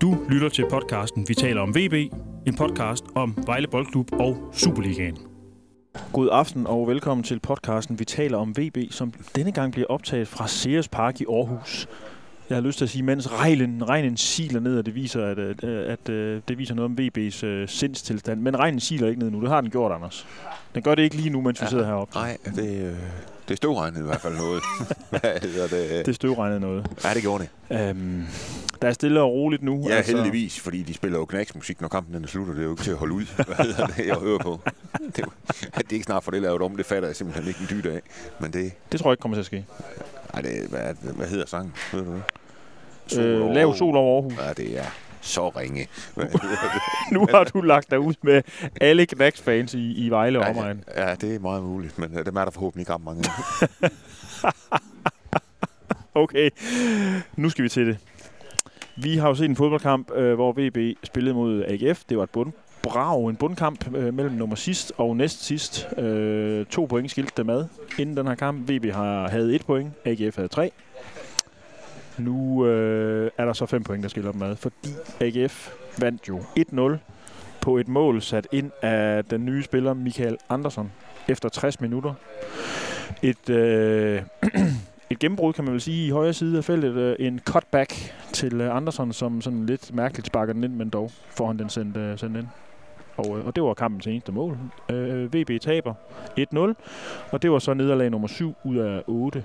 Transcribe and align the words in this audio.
Du 0.00 0.18
lytter 0.28 0.48
til 0.48 0.64
podcasten 0.70 1.28
Vi 1.28 1.34
taler 1.34 1.60
om 1.60 1.74
VB, 1.74 2.12
en 2.46 2.56
podcast 2.56 3.04
om 3.14 3.38
Vejle 3.46 3.68
Boldklub 3.68 4.12
og 4.12 4.50
Superligaen. 4.52 5.18
God 6.12 6.28
aften 6.32 6.66
og 6.66 6.88
velkommen 6.88 7.24
til 7.24 7.40
podcasten 7.40 7.98
Vi 7.98 8.04
taler 8.04 8.38
om 8.38 8.56
VB, 8.58 8.78
som 8.90 9.12
denne 9.36 9.52
gang 9.52 9.72
bliver 9.72 9.86
optaget 9.88 10.28
fra 10.28 10.48
Ceres 10.48 10.88
Park 10.88 11.20
i 11.20 11.24
Aarhus. 11.28 11.88
Jeg 12.48 12.56
har 12.56 12.62
lyst 12.62 12.78
til 12.78 12.84
at 12.84 12.90
sige, 12.90 13.02
mens 13.02 13.32
regnen, 13.32 13.88
regnen 13.88 14.16
siler 14.16 14.60
ned, 14.60 14.78
og 14.78 14.86
det 14.86 14.94
viser, 14.94 15.24
at, 15.26 15.38
at, 15.38 15.64
at, 15.64 16.08
at 16.08 16.48
det 16.48 16.58
viser 16.58 16.74
noget 16.74 16.90
om 16.90 16.98
VB's 17.00 17.46
uh, 17.46 17.68
sindstilstand. 17.68 18.40
Men 18.40 18.58
regnen 18.58 18.80
siler 18.80 19.08
ikke 19.08 19.20
ned 19.20 19.30
nu. 19.30 19.40
Det 19.40 19.48
har 19.48 19.60
den 19.60 19.70
gjort, 19.70 19.92
Anders. 19.92 20.26
Den 20.74 20.82
gør 20.82 20.94
det 20.94 21.02
ikke 21.02 21.16
lige 21.16 21.30
nu, 21.30 21.40
mens 21.40 21.62
vi 21.62 21.66
sidder 21.66 21.86
heroppe. 21.86 22.14
Nej, 22.14 22.36
det, 22.56 22.86
øh, 22.86 22.94
det 23.48 23.56
støvregnede 23.56 24.00
i 24.00 24.06
hvert 24.06 24.20
fald 24.20 24.36
noget. 24.36 24.62
Hvad 25.10 25.20
hedder 25.42 25.68
det? 25.68 26.06
Det 26.06 26.14
støvregnede 26.14 26.60
noget. 26.60 26.86
Ja, 27.04 27.14
det 27.14 27.22
gjorde 27.22 27.48
det. 27.68 27.88
Øhm, 27.90 28.24
der 28.82 28.88
er 28.88 28.92
stille 28.92 29.20
og 29.20 29.30
roligt 29.32 29.62
nu. 29.62 29.88
Ja, 29.88 29.94
altså... 29.94 30.12
heldigvis, 30.16 30.60
fordi 30.60 30.82
de 30.82 30.94
spiller 30.94 31.18
jo 31.18 31.24
knaksmusik, 31.24 31.80
når 31.80 31.88
kampen 31.88 32.14
den 32.14 32.24
er 32.24 32.28
slut, 32.28 32.48
og 32.48 32.54
det 32.54 32.60
er 32.60 32.64
jo 32.64 32.70
ikke 32.70 32.82
til 32.82 32.90
at 32.90 32.96
holde 32.96 33.14
ud, 33.14 33.24
hvad 33.46 33.96
det, 33.96 34.06
jeg 34.06 34.16
hører 34.16 34.38
på. 34.38 34.60
Det, 35.16 35.18
er 35.18 35.26
at 35.72 35.82
det 35.84 35.92
ikke 35.92 36.04
snart 36.04 36.24
får 36.24 36.32
det 36.32 36.42
lavet 36.42 36.62
om, 36.62 36.76
det 36.76 36.86
fatter 36.86 37.08
jeg 37.08 37.16
simpelthen 37.16 37.48
ikke 37.48 37.60
en 37.60 37.66
dyt 37.70 37.86
af. 37.86 38.00
Men 38.40 38.52
det, 38.52 38.72
Det 38.92 39.00
tror 39.00 39.10
jeg 39.10 39.12
ikke 39.12 39.20
kommer 39.22 39.36
til 39.36 39.40
at 39.42 39.46
ske. 39.46 39.64
ej, 40.34 40.40
det 40.40 40.66
hvad, 40.70 40.94
hvad 41.14 41.26
hedder 41.26 41.46
sangen? 41.46 41.74
Ved 41.92 42.04
du 42.04 42.12
det? 42.12 42.22
Øh, 43.18 43.50
lav 43.54 43.74
sol 43.76 43.96
over 43.96 44.16
Aarhus. 44.22 44.32
Ja, 44.46 44.52
det 44.52 44.78
er 44.78 44.84
så 45.20 45.48
ringe. 45.48 45.88
Nu 47.12 47.26
har 47.30 47.44
du 47.44 47.60
lagt 47.60 47.90
dig 47.90 47.98
ud 48.00 48.14
med 48.22 48.42
alle 48.80 49.06
Knacks-fans 49.06 49.74
i, 49.74 49.92
i 50.06 50.08
Vejle 50.08 50.38
og 50.38 50.44
Ja, 50.44 50.50
omegn. 50.50 50.84
ja, 50.96 51.14
det 51.14 51.34
er 51.34 51.38
meget 51.38 51.62
muligt, 51.62 51.98
men 51.98 52.18
øh, 52.18 52.26
dem 52.26 52.36
er 52.36 52.44
der 52.44 52.50
forhåbentlig 52.50 52.82
ikke 52.82 52.92
ret 52.94 53.04
mange. 53.04 53.24
Okay, 56.14 56.50
nu 57.36 57.50
skal 57.50 57.62
vi 57.64 57.68
til 57.68 57.86
det. 57.86 57.98
Vi 58.98 59.16
har 59.16 59.28
jo 59.28 59.34
set 59.34 59.44
en 59.44 59.56
fodboldkamp, 59.56 60.12
øh, 60.14 60.34
hvor 60.34 60.54
VB 60.56 60.98
spillede 61.04 61.34
mod 61.34 61.64
AGF. 61.68 62.04
Det 62.08 62.16
var 62.16 62.22
et 62.22 62.30
bund 62.30 62.52
brav, 62.82 63.26
en 63.26 63.36
bundkamp 63.36 63.94
øh, 63.96 64.14
mellem 64.14 64.34
nummer 64.34 64.56
sidst 64.56 64.92
og 64.96 65.16
næst 65.16 65.44
sidst. 65.44 65.88
Øh, 65.98 66.66
to 66.66 66.84
point 66.84 67.10
skilte 67.10 67.32
dem 67.36 67.50
ad 67.50 67.64
inden 67.98 68.16
den 68.16 68.26
her 68.26 68.34
kamp. 68.34 68.70
VB 68.70 68.92
har 68.92 69.28
havde 69.28 69.54
et 69.54 69.66
point, 69.66 69.92
AGF 70.04 70.36
havde 70.36 70.48
tre. 70.48 70.70
Nu 72.18 72.66
øh, 72.66 73.30
er 73.38 73.44
der 73.44 73.52
så 73.52 73.66
fem 73.66 73.84
point, 73.84 74.02
der 74.02 74.08
skiller 74.08 74.32
dem 74.32 74.42
ad, 74.42 74.56
fordi 74.56 74.88
AGF 75.20 75.70
vandt 76.00 76.28
jo 76.28 76.40
1-0 76.58 76.96
på 77.60 77.78
et 77.78 77.88
mål 77.88 78.22
sat 78.22 78.48
ind 78.52 78.70
af 78.82 79.24
den 79.24 79.44
nye 79.44 79.62
spiller 79.62 79.94
Michael 79.94 80.36
Andersen 80.48 80.92
efter 81.28 81.48
60 81.48 81.80
minutter. 81.80 82.14
Et, 83.22 83.50
øh, 83.50 84.22
et 85.10 85.18
gennembrud, 85.18 85.52
kan 85.52 85.64
man 85.64 85.72
vel 85.72 85.80
sige, 85.80 86.06
i 86.06 86.10
højre 86.10 86.32
side 86.32 86.58
af 86.58 86.64
feltet. 86.64 86.94
Øh, 86.94 87.16
en 87.18 87.40
cutback 87.44 88.14
til 88.36 88.60
øh, 88.60 88.76
Andersson, 88.76 89.12
som 89.12 89.40
sådan 89.40 89.66
lidt 89.66 89.94
mærkeligt 89.94 90.26
sparker 90.26 90.52
den 90.52 90.64
ind, 90.64 90.74
men 90.74 90.90
dog 90.90 91.10
får 91.30 91.46
han 91.46 91.58
den 91.58 91.70
sendt, 91.70 91.96
øh, 91.96 92.18
sendt 92.18 92.36
ind. 92.36 92.46
Og, 93.16 93.38
øh, 93.38 93.46
og 93.46 93.54
det 93.56 93.62
var 93.62 93.74
kampens 93.74 94.06
eneste 94.06 94.32
mål. 94.32 94.58
Øh, 94.90 95.34
VB 95.34 95.60
taber 95.60 95.94
1-0, 96.40 96.58
og 97.30 97.42
det 97.42 97.50
var 97.50 97.58
så 97.58 97.74
nederlag 97.74 98.10
nummer 98.10 98.28
7 98.28 98.54
ud 98.64 98.76
af 98.76 99.02
8 99.06 99.44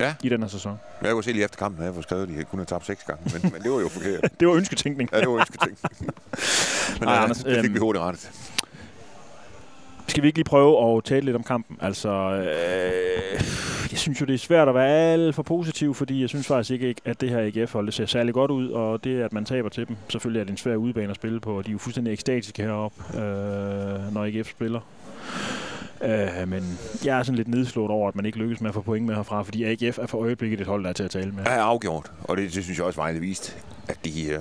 Ja. 0.00 0.14
i 0.22 0.28
den 0.28 0.40
her 0.42 0.48
sæson. 0.48 0.80
Jeg 1.02 1.12
kunne 1.12 1.24
se 1.24 1.32
lige 1.32 1.44
efter 1.44 1.56
kampen, 1.58 1.80
at 1.82 1.86
jeg 1.86 1.96
var 1.96 2.02
skrevet, 2.02 2.22
at 2.22 2.28
de 2.28 2.44
kunne 2.44 2.58
have 2.60 2.66
tabt 2.66 2.86
seks 2.86 3.04
gange, 3.04 3.22
men, 3.42 3.52
men 3.52 3.62
det 3.62 3.70
var 3.70 3.80
jo 3.80 3.88
forkert. 3.88 4.20
Det 4.40 4.48
var 4.48 4.54
ønsketænkning. 4.54 5.10
Ja, 5.12 5.20
det 5.20 5.28
var 5.28 5.34
ønsketing. 5.34 5.78
Men 7.00 7.08
Ej, 7.08 7.14
Ej, 7.14 7.22
Anders, 7.22 7.38
det 7.38 7.56
fik 7.56 7.64
øhm, 7.64 7.74
vi 7.74 7.78
hurtigt 7.78 8.02
rettet. 8.02 8.30
Skal 10.06 10.22
vi 10.22 10.26
ikke 10.28 10.38
lige 10.38 10.44
prøve 10.44 10.96
at 10.96 11.04
tale 11.04 11.24
lidt 11.24 11.36
om 11.36 11.42
kampen? 11.42 11.76
Altså, 11.80 12.08
øh, 12.10 13.40
jeg 13.92 13.98
synes 13.98 14.20
jo, 14.20 14.26
det 14.26 14.34
er 14.34 14.38
svært 14.38 14.68
at 14.68 14.74
være 14.74 14.88
alt 15.12 15.34
for 15.34 15.42
positiv, 15.42 15.94
fordi 15.94 16.20
jeg 16.20 16.28
synes 16.28 16.46
faktisk 16.46 16.70
ikke, 16.70 16.94
at 17.04 17.20
det 17.20 17.30
her 17.30 17.38
AGF-hold 17.54 17.86
det 17.86 17.94
ser 17.94 18.06
særlig 18.06 18.34
godt 18.34 18.50
ud, 18.50 18.68
og 18.70 19.04
det, 19.04 19.20
at 19.22 19.32
man 19.32 19.44
taber 19.44 19.68
til 19.68 19.88
dem, 19.88 19.96
selvfølgelig 20.08 20.40
er 20.40 20.44
det 20.44 20.50
en 20.50 20.56
svær 20.56 20.76
udbane 20.76 21.10
at 21.10 21.16
spille 21.16 21.40
på, 21.40 21.58
og 21.58 21.64
de 21.66 21.70
er 21.70 21.72
jo 21.72 21.78
fuldstændig 21.78 22.12
ekstatiske 22.12 22.62
heroppe, 22.62 23.02
øh, 23.14 24.14
når 24.14 24.24
AGF 24.24 24.50
spiller. 24.50 24.80
Øh, 26.04 26.48
men 26.48 26.78
jeg 27.04 27.18
er 27.18 27.22
sådan 27.22 27.36
lidt 27.36 27.48
nedslået 27.48 27.90
over, 27.90 28.08
at 28.08 28.16
man 28.16 28.26
ikke 28.26 28.38
lykkes 28.38 28.60
med 28.60 28.68
at 28.70 28.74
få 28.74 28.80
point 28.82 29.06
med 29.06 29.14
herfra, 29.14 29.42
fordi 29.42 29.64
AGF 29.64 29.98
er 29.98 30.06
for 30.06 30.18
øjeblikket 30.18 30.60
et 30.60 30.66
hold, 30.66 30.82
der 30.82 30.88
er 30.88 30.92
til 30.92 31.02
at 31.04 31.10
tale 31.10 31.32
med. 31.32 31.42
Ja, 31.46 31.50
afgjort. 31.50 32.12
Og 32.24 32.36
det, 32.36 32.54
det 32.54 32.64
synes 32.64 32.78
jeg 32.78 32.86
også 32.86 33.00
Vejle 33.00 33.20
vist, 33.20 33.58
at, 33.88 33.98
de, 34.04 34.28
øh, 34.30 34.40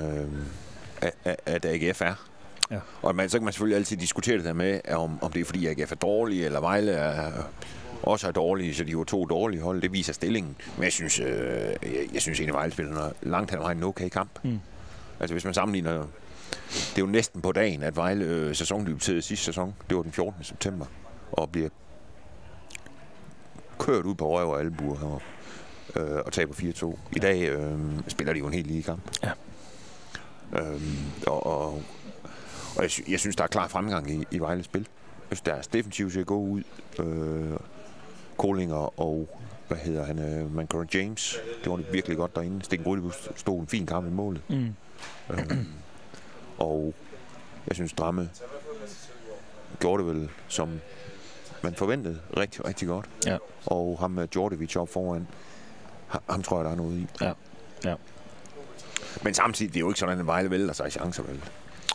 at- 1.25 1.39
at 1.45 1.65
AGF 1.65 2.01
er. 2.01 2.13
Ja. 2.71 2.77
Og 3.01 3.15
man, 3.15 3.29
så 3.29 3.37
kan 3.37 3.43
man 3.45 3.53
selvfølgelig 3.53 3.77
altid 3.77 3.97
diskutere 3.97 4.37
det 4.37 4.45
der 4.45 4.53
med, 4.53 4.79
om, 4.93 5.19
om 5.23 5.31
det 5.31 5.39
er 5.41 5.45
fordi 5.45 5.67
AGF 5.67 5.91
er 5.91 5.95
dårlig, 5.95 6.45
eller 6.45 6.59
Vejle 6.59 6.91
er, 6.91 7.31
også 8.03 8.27
er 8.27 8.31
dårlige, 8.31 8.75
så 8.75 8.83
de 8.83 8.91
jo 8.91 9.03
to 9.03 9.25
dårlige 9.25 9.61
hold. 9.61 9.81
Det 9.81 9.91
viser 9.93 10.13
stillingen. 10.13 10.55
Men 10.77 10.83
jeg 10.83 10.91
synes, 10.91 11.19
øh, 11.19 11.27
jeg, 11.83 12.07
jeg 12.13 12.21
synes 12.21 12.39
egentlig, 12.39 12.53
Vejle 12.53 12.71
spiller 12.71 13.11
langt 13.21 13.51
hen 13.51 13.59
ad 13.59 13.63
vejen 13.63 13.77
en 13.77 13.83
okay 13.83 14.09
kamp. 14.09 14.31
Mm. 14.43 14.59
Altså 15.19 15.33
hvis 15.33 15.45
man 15.45 15.53
sammenligner, 15.53 15.91
det 16.71 16.97
er 16.97 17.01
jo 17.01 17.05
næsten 17.05 17.41
på 17.41 17.51
dagen, 17.51 17.83
at 17.83 17.95
Vejle 17.95 18.25
øh, 18.25 18.55
sæsondebuterede 18.55 19.21
sidste 19.21 19.45
sæson. 19.45 19.75
Det 19.89 19.97
var 19.97 20.03
den 20.03 20.11
14. 20.11 20.43
september. 20.43 20.85
Og 21.31 21.49
bliver 21.49 21.69
kørt 23.79 24.05
ud 24.05 24.15
på 24.15 24.37
røv 24.37 24.49
og 24.49 24.59
albuer 24.59 24.97
heroppe 24.97 25.25
øh, 25.95 26.21
og 26.25 26.31
taber 26.33 26.53
4-2. 26.53 26.97
I 27.15 27.19
dag 27.19 27.49
øh, 27.49 27.79
spiller 28.07 28.33
de 28.33 28.39
jo 28.39 28.47
en 28.47 28.53
helt 28.53 28.67
lige 28.67 28.83
kamp. 28.83 29.01
Ja. 29.23 29.31
Øhm, 30.59 30.97
og 31.27 31.45
og, 31.45 31.83
og 32.75 32.81
jeg, 32.81 32.91
sy- 32.91 33.09
jeg 33.09 33.19
synes, 33.19 33.35
der 33.35 33.43
er 33.43 33.47
klar 33.47 33.67
fremgang 33.67 34.11
i, 34.11 34.23
i 34.31 34.39
Vejles 34.39 34.65
spil. 34.65 34.81
Jeg 35.29 35.37
synes, 35.37 35.41
deres 35.41 35.67
defensiv 35.67 36.11
ser 36.11 36.23
god 36.23 36.49
ud. 36.49 36.63
Øh, 36.99 37.59
Kolinger 38.41 38.99
og, 38.99 39.29
hvad 39.67 39.77
hedder 39.77 40.05
han, 40.05 40.19
øh, 40.19 40.55
Mancora 40.55 40.85
James. 40.93 41.37
Det 41.63 41.71
var 41.71 41.77
det 41.77 41.85
virkelig 41.91 42.17
godt 42.17 42.35
derinde. 42.35 42.63
Sten 42.63 42.83
Grydebus 42.83 43.29
stod 43.35 43.59
en 43.59 43.67
fin 43.67 43.85
kamp 43.85 44.07
i 44.07 44.09
målet. 44.09 44.41
Mm. 44.49 44.75
Øhm, 45.29 45.67
og 46.57 46.93
jeg 47.67 47.75
synes, 47.75 47.93
Dramme 47.93 48.29
gjorde 49.79 50.03
det 50.03 50.15
vel, 50.15 50.29
som 50.47 50.79
man 51.63 51.75
forventede, 51.75 52.19
rigtig, 52.37 52.65
rigtig 52.65 52.87
godt. 52.87 53.09
Ja. 53.25 53.37
Og 53.65 53.97
ham 53.99 54.11
med 54.11 54.27
Djordjevic 54.27 54.75
op 54.75 54.89
foran, 54.89 55.27
ham, 56.07 56.43
tror 56.43 56.57
jeg, 56.57 56.65
der 56.65 56.71
er 56.71 56.75
noget 56.75 56.97
i. 56.97 57.07
Ja. 57.21 57.33
Ja. 57.85 57.95
Men 59.23 59.33
samtidig, 59.33 59.73
det 59.73 59.77
er 59.77 59.81
jo 59.81 59.87
ikke 59.87 59.99
sådan, 59.99 60.19
at 60.19 60.27
Vejle 60.27 60.49
vælter 60.49 60.73
sig 60.73 60.91
chancer, 60.91 61.23
vel? 61.23 61.41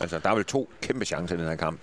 Altså, 0.01 0.19
der 0.19 0.29
er 0.29 0.35
vel 0.35 0.45
to 0.45 0.69
kæmpe 0.81 1.05
chancer 1.05 1.35
i 1.35 1.39
den 1.39 1.47
her 1.47 1.55
kamp. 1.55 1.79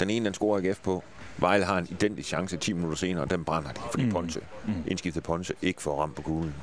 Den 0.00 0.10
ene, 0.10 0.24
den 0.24 0.34
scorer 0.34 0.58
AGF 0.58 0.80
på. 0.80 1.04
Vejle 1.38 1.64
har 1.64 1.78
en 1.78 1.86
identisk 1.90 2.28
chance 2.28 2.56
10 2.56 2.72
minutter 2.72 2.96
senere, 2.96 3.22
og 3.24 3.30
den 3.30 3.44
brænder 3.44 3.72
de, 3.72 3.80
fordi 3.90 4.04
Mm. 4.04 4.10
Ponce, 4.12 4.40
Mm. 4.66 4.72
indskiftet 4.86 5.22
Ponce, 5.22 5.54
ikke 5.62 5.82
får 5.82 6.00
ramt 6.02 6.14
på 6.14 6.22
kuglen. 6.22 6.54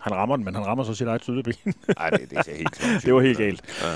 Han 0.00 0.14
rammer 0.14 0.36
den, 0.36 0.44
men 0.44 0.54
han 0.54 0.66
rammer 0.66 0.84
så 0.84 0.94
sit 0.94 1.06
eget 1.06 1.22
støtteben. 1.22 1.54
Nej, 1.98 2.10
det, 2.10 2.30
det 2.30 2.38
er 2.38 2.42
helt. 2.56 3.02
Det 3.04 3.14
var 3.14 3.20
helt 3.20 3.38
galt. 3.38 3.62
Ja. 3.82 3.92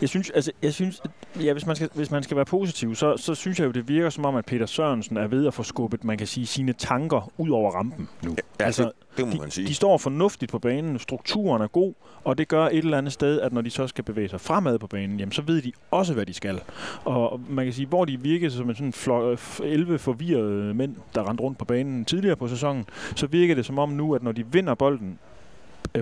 Jeg 0.00 0.08
synes, 0.08 0.30
altså, 0.30 0.52
jeg 0.62 0.74
synes 0.74 1.00
at- 1.04 1.44
ja, 1.44 1.52
hvis, 1.52 1.66
man 1.66 1.76
skal, 1.76 1.88
hvis 1.94 2.10
man 2.10 2.22
skal 2.22 2.36
være 2.36 2.44
positiv, 2.46 2.94
så, 2.94 3.16
så 3.16 3.34
synes 3.34 3.58
jeg 3.60 3.66
jo, 3.66 3.70
det 3.70 3.88
virker 3.88 4.10
som 4.10 4.24
om, 4.24 4.36
at 4.36 4.44
Peter 4.44 4.66
Sørensen 4.66 5.16
er 5.16 5.26
ved 5.26 5.46
at 5.46 5.54
få 5.54 5.62
skubbet, 5.62 6.04
man 6.04 6.18
kan 6.18 6.26
sige, 6.26 6.46
sine 6.46 6.72
tanker 6.72 7.30
ud 7.38 7.50
over 7.50 7.70
rampen 7.70 8.08
nu. 8.24 8.36
Ja, 8.60 8.64
Altså, 8.64 8.82
det, 8.82 8.92
det 9.16 9.26
må 9.26 9.32
de, 9.32 9.38
man 9.38 9.50
sige. 9.50 9.66
de 9.68 9.74
står 9.74 9.98
fornuftigt 9.98 10.50
på 10.52 10.58
banen, 10.58 10.98
strukturen 10.98 11.62
er 11.62 11.66
god, 11.66 11.94
og 12.24 12.38
det 12.38 12.48
gør 12.48 12.66
et 12.66 12.78
eller 12.78 12.98
andet 12.98 13.12
sted, 13.12 13.40
at 13.40 13.52
når 13.52 13.60
de 13.60 13.70
så 13.70 13.86
skal 13.86 14.04
bevæge 14.04 14.28
sig 14.28 14.40
fremad 14.40 14.78
på 14.78 14.86
banen, 14.86 15.18
jamen, 15.18 15.32
så 15.32 15.42
ved 15.42 15.62
de 15.62 15.72
også, 15.90 16.14
hvad 16.14 16.26
de 16.26 16.34
skal. 16.34 16.60
Og 17.04 17.40
man 17.48 17.64
kan 17.64 17.72
sige, 17.74 17.86
hvor 17.86 18.04
de 18.04 18.20
virkede 18.20 18.50
som 18.50 18.68
en 18.70 18.74
sådan 18.76 18.92
flok, 18.92 19.38
11 19.64 19.98
forvirrede 19.98 20.74
mænd, 20.74 20.96
der 21.14 21.28
rendte 21.28 21.42
rundt 21.44 21.58
på 21.58 21.64
banen 21.64 22.04
tidligere 22.04 22.36
på 22.36 22.48
sæsonen, 22.48 22.84
så 23.16 23.26
virker 23.26 23.54
det 23.54 23.66
som 23.66 23.78
om 23.78 23.88
nu, 23.88 24.14
at 24.14 24.22
når 24.22 24.32
de 24.32 24.46
vinder 24.52 24.74
bolden, 24.74 25.18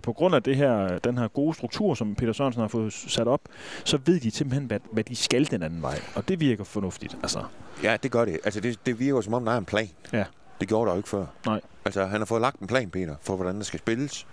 på 0.03 0.13
grund 0.13 0.35
af 0.35 0.43
det 0.43 0.57
her, 0.57 0.99
den 0.99 1.19
her 1.19 1.29
gode 1.29 1.55
struktur, 1.55 1.95
som 1.95 2.15
Peter 2.15 2.33
Sørensen 2.33 2.61
har 2.61 2.69
fået 2.69 2.93
sat 2.93 3.29
op, 3.29 3.41
så 3.85 3.99
ved 4.07 4.21
de 4.21 4.31
simpelthen, 4.31 4.67
hvad, 4.67 4.81
hvad 4.93 5.05
de 5.05 5.17
skal 5.17 5.51
den 5.51 5.63
anden 5.63 5.83
vej. 5.83 6.01
Og 6.15 6.29
det 6.29 6.41
virker 6.41 6.65
fornuftigt. 6.65 7.17
Altså, 7.23 7.43
Ja, 7.83 7.97
det 8.03 8.11
gør 8.11 8.25
det. 8.25 8.39
Altså, 8.45 8.61
det, 8.61 8.87
det 8.87 8.99
virker 8.99 9.21
som 9.21 9.35
om, 9.35 9.45
der 9.45 9.53
er 9.53 9.59
en 9.59 9.65
plan. 9.65 9.89
Ja. 10.13 10.25
Det 10.61 10.69
gjorde 10.69 10.87
der 10.87 10.93
jo 10.93 10.97
ikke 10.97 11.09
før. 11.09 11.27
Nej. 11.47 11.61
Altså, 11.85 12.05
han 12.05 12.21
har 12.21 12.25
fået 12.27 12.41
lagt 12.41 12.61
en 12.61 12.67
plan, 12.67 12.91
Peter, 12.91 13.15
for 13.23 13.37
hvordan 13.37 13.57
der 13.57 13.63
skal 13.63 13.79
spilles. 13.79 14.27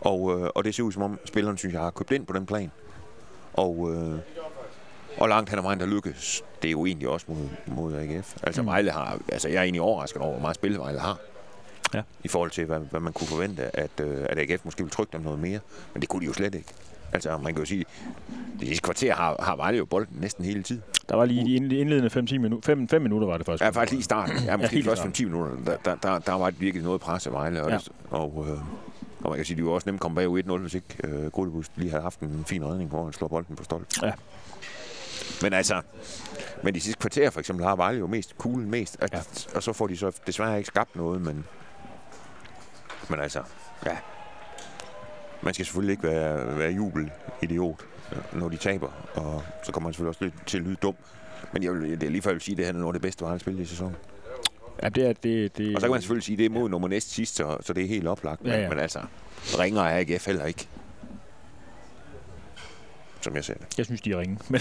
Og, 0.00 0.40
øh, 0.40 0.48
og 0.54 0.64
det 0.64 0.74
ser 0.74 0.82
ud, 0.82 0.92
som 0.92 1.02
om 1.02 1.18
spilleren, 1.24 1.56
synes 1.58 1.72
jeg, 1.72 1.82
har 1.82 1.90
købt 1.90 2.10
ind 2.10 2.26
på 2.26 2.32
den 2.32 2.46
plan. 2.46 2.70
Og, 3.54 3.90
øh, 3.92 4.18
og 5.18 5.28
langt 5.28 5.50
hen 5.50 5.58
ad 5.58 5.62
vejen, 5.62 5.80
der 5.80 5.86
lykkes. 5.86 6.42
Det 6.62 6.68
er 6.68 6.72
jo 6.72 6.86
egentlig 6.86 7.08
også 7.08 7.26
mod, 7.28 7.48
mod 7.66 7.94
AGF. 7.94 8.36
Altså, 8.42 8.62
mm. 8.62 8.66
Vejle 8.68 8.90
har... 8.90 9.18
Altså, 9.32 9.48
jeg 9.48 9.58
er 9.58 9.62
egentlig 9.62 9.82
overrasket 9.82 10.22
over, 10.22 10.30
hvor 10.32 10.40
meget 10.40 10.54
spil 10.54 10.78
Vejle 10.78 10.98
har. 10.98 11.18
Ja. 11.94 12.02
I 12.24 12.28
forhold 12.28 12.50
til, 12.50 12.64
hvad, 12.64 12.80
hvad 12.90 13.00
man 13.00 13.12
kunne 13.12 13.26
forvente, 13.26 13.76
at, 13.76 13.90
øh, 14.00 14.26
at 14.30 14.38
AGF 14.38 14.64
måske 14.64 14.78
ville 14.82 14.90
trykke 14.90 15.12
dem 15.12 15.20
noget 15.20 15.38
mere. 15.38 15.58
Men 15.94 16.00
det 16.00 16.08
kunne 16.08 16.20
de 16.20 16.26
jo 16.26 16.32
slet 16.32 16.54
ikke. 16.54 16.68
Altså, 17.12 17.38
man 17.38 17.52
kan 17.54 17.62
jo 17.62 17.64
sige, 17.66 17.84
det 18.60 18.68
sidste 18.68 18.82
kvarter 18.82 19.14
har, 19.14 19.36
har 19.42 19.56
Vejle 19.56 19.78
jo 19.78 19.84
bolden 19.84 20.16
næsten 20.20 20.44
hele 20.44 20.62
tiden. 20.62 20.82
der 21.08 21.16
var 21.16 21.24
lige 21.24 21.44
de 21.44 21.56
indle- 21.56 21.74
indledende 21.80 22.10
5-10 22.34 22.38
minutter. 22.38 22.86
5 22.90 23.02
minutter 23.02 23.26
var 23.28 23.36
det 23.36 23.46
faktisk. 23.46 23.62
Ja, 23.64 23.68
faktisk 23.70 23.90
lige 23.90 24.00
i 24.00 24.02
starten. 24.02 24.36
Ja, 24.44 24.56
måske 24.56 24.78
ja, 24.80 24.90
først 24.90 25.02
5-10 25.02 25.24
minutter. 25.24 25.56
Der, 25.66 25.76
der, 25.84 25.94
der, 25.94 26.18
der 26.18 26.32
var 26.32 26.50
virkelig 26.50 26.84
noget 26.84 27.00
pres 27.00 27.26
af 27.26 27.32
Vejle. 27.32 27.62
Og, 27.62 27.70
Ja. 27.70 27.74
ja. 27.74 28.16
og, 28.16 28.46
øh, 28.48 28.58
og 29.24 29.30
man 29.30 29.36
kan 29.36 29.44
sige, 29.44 29.56
de 29.56 29.64
var 29.64 29.70
også 29.70 29.88
nemt 29.90 30.00
komme 30.00 30.14
bag 30.14 30.44
1-0, 30.46 30.56
hvis 30.58 30.74
ikke 30.74 30.86
øh, 31.04 31.30
Grudebus 31.30 31.66
lige 31.76 31.90
havde 31.90 32.02
haft 32.02 32.20
en 32.20 32.44
fin 32.46 32.64
redning, 32.64 32.90
hvor 32.90 33.04
han 33.04 33.12
slår 33.12 33.28
bolden 33.28 33.56
på 33.56 33.64
stolp. 33.64 33.86
Ja. 34.02 34.12
Men 35.42 35.52
altså, 35.52 35.80
men 36.62 36.74
de 36.74 36.80
sidste 36.80 37.00
kvarter 37.00 37.30
for 37.30 37.40
eksempel 37.40 37.66
har 37.66 37.76
Vejle 37.76 37.98
jo 37.98 38.06
mest 38.06 38.38
kuglen 38.38 38.70
mest. 38.70 38.96
Ja. 39.02 39.06
ja. 39.12 39.20
Og 39.54 39.62
så 39.62 39.72
får 39.72 39.86
de 39.86 39.96
så 39.96 40.12
desværre 40.26 40.56
ikke 40.58 40.66
skabt 40.66 40.96
noget, 40.96 41.20
men, 41.22 41.44
men 43.10 43.20
altså, 43.20 43.42
ja. 43.86 43.96
man 45.42 45.54
skal 45.54 45.66
selvfølgelig 45.66 45.92
ikke 45.92 46.02
være, 46.02 46.58
være 46.58 46.70
jubelidiot, 46.70 47.84
når 48.32 48.48
de 48.48 48.56
taber. 48.56 48.88
Og 49.14 49.42
så 49.62 49.72
kommer 49.72 49.88
man 49.88 49.92
selvfølgelig 49.94 50.08
også 50.08 50.24
lidt 50.24 50.34
til 50.46 50.58
at 50.58 50.64
lyde 50.64 50.76
dum. 50.76 50.94
Men 51.52 51.62
jeg 51.62 51.72
vil, 51.72 52.00
det 52.00 52.02
er 52.02 52.10
lige 52.10 52.22
før, 52.22 52.30
jeg 52.30 52.34
vil 52.34 52.42
sige, 52.42 52.52
at 52.52 52.56
det 52.56 52.66
her 52.66 52.72
er 52.72 52.76
noget 52.78 52.86
af 52.88 52.92
det 52.92 53.02
bedste, 53.02 53.26
han 53.26 53.38
spillet 53.38 53.62
i 53.62 53.66
sæsonen. 53.66 53.96
Ja, 54.82 54.88
det 54.88 55.06
er 55.06 55.12
det. 55.12 55.58
det 55.58 55.74
Og 55.74 55.80
så 55.80 55.86
kan 55.86 55.92
man 55.92 56.00
selvfølgelig 56.00 56.24
sige, 56.24 56.34
at 56.34 56.38
det 56.38 56.46
er 56.46 56.50
mod 56.50 56.68
nummer 56.68 56.88
næst 56.88 57.10
sidst, 57.10 57.36
så, 57.36 57.56
så 57.60 57.72
det 57.72 57.84
er 57.84 57.88
helt 57.88 58.06
oplagt. 58.08 58.42
Men, 58.42 58.52
Ja, 58.52 58.60
ja. 58.60 58.68
men 58.68 58.78
altså, 58.78 59.00
ringer 59.58 59.82
er 59.82 59.98
AGF 60.00 60.26
heller 60.26 60.44
ikke. 60.44 60.68
Som 63.24 63.34
jeg 63.36 63.44
ser 63.44 63.54
det. 63.54 63.78
Jeg 63.78 63.86
synes, 63.86 64.00
de 64.00 64.12
er 64.12 64.18
ringe. 64.18 64.38
Men, 64.50 64.60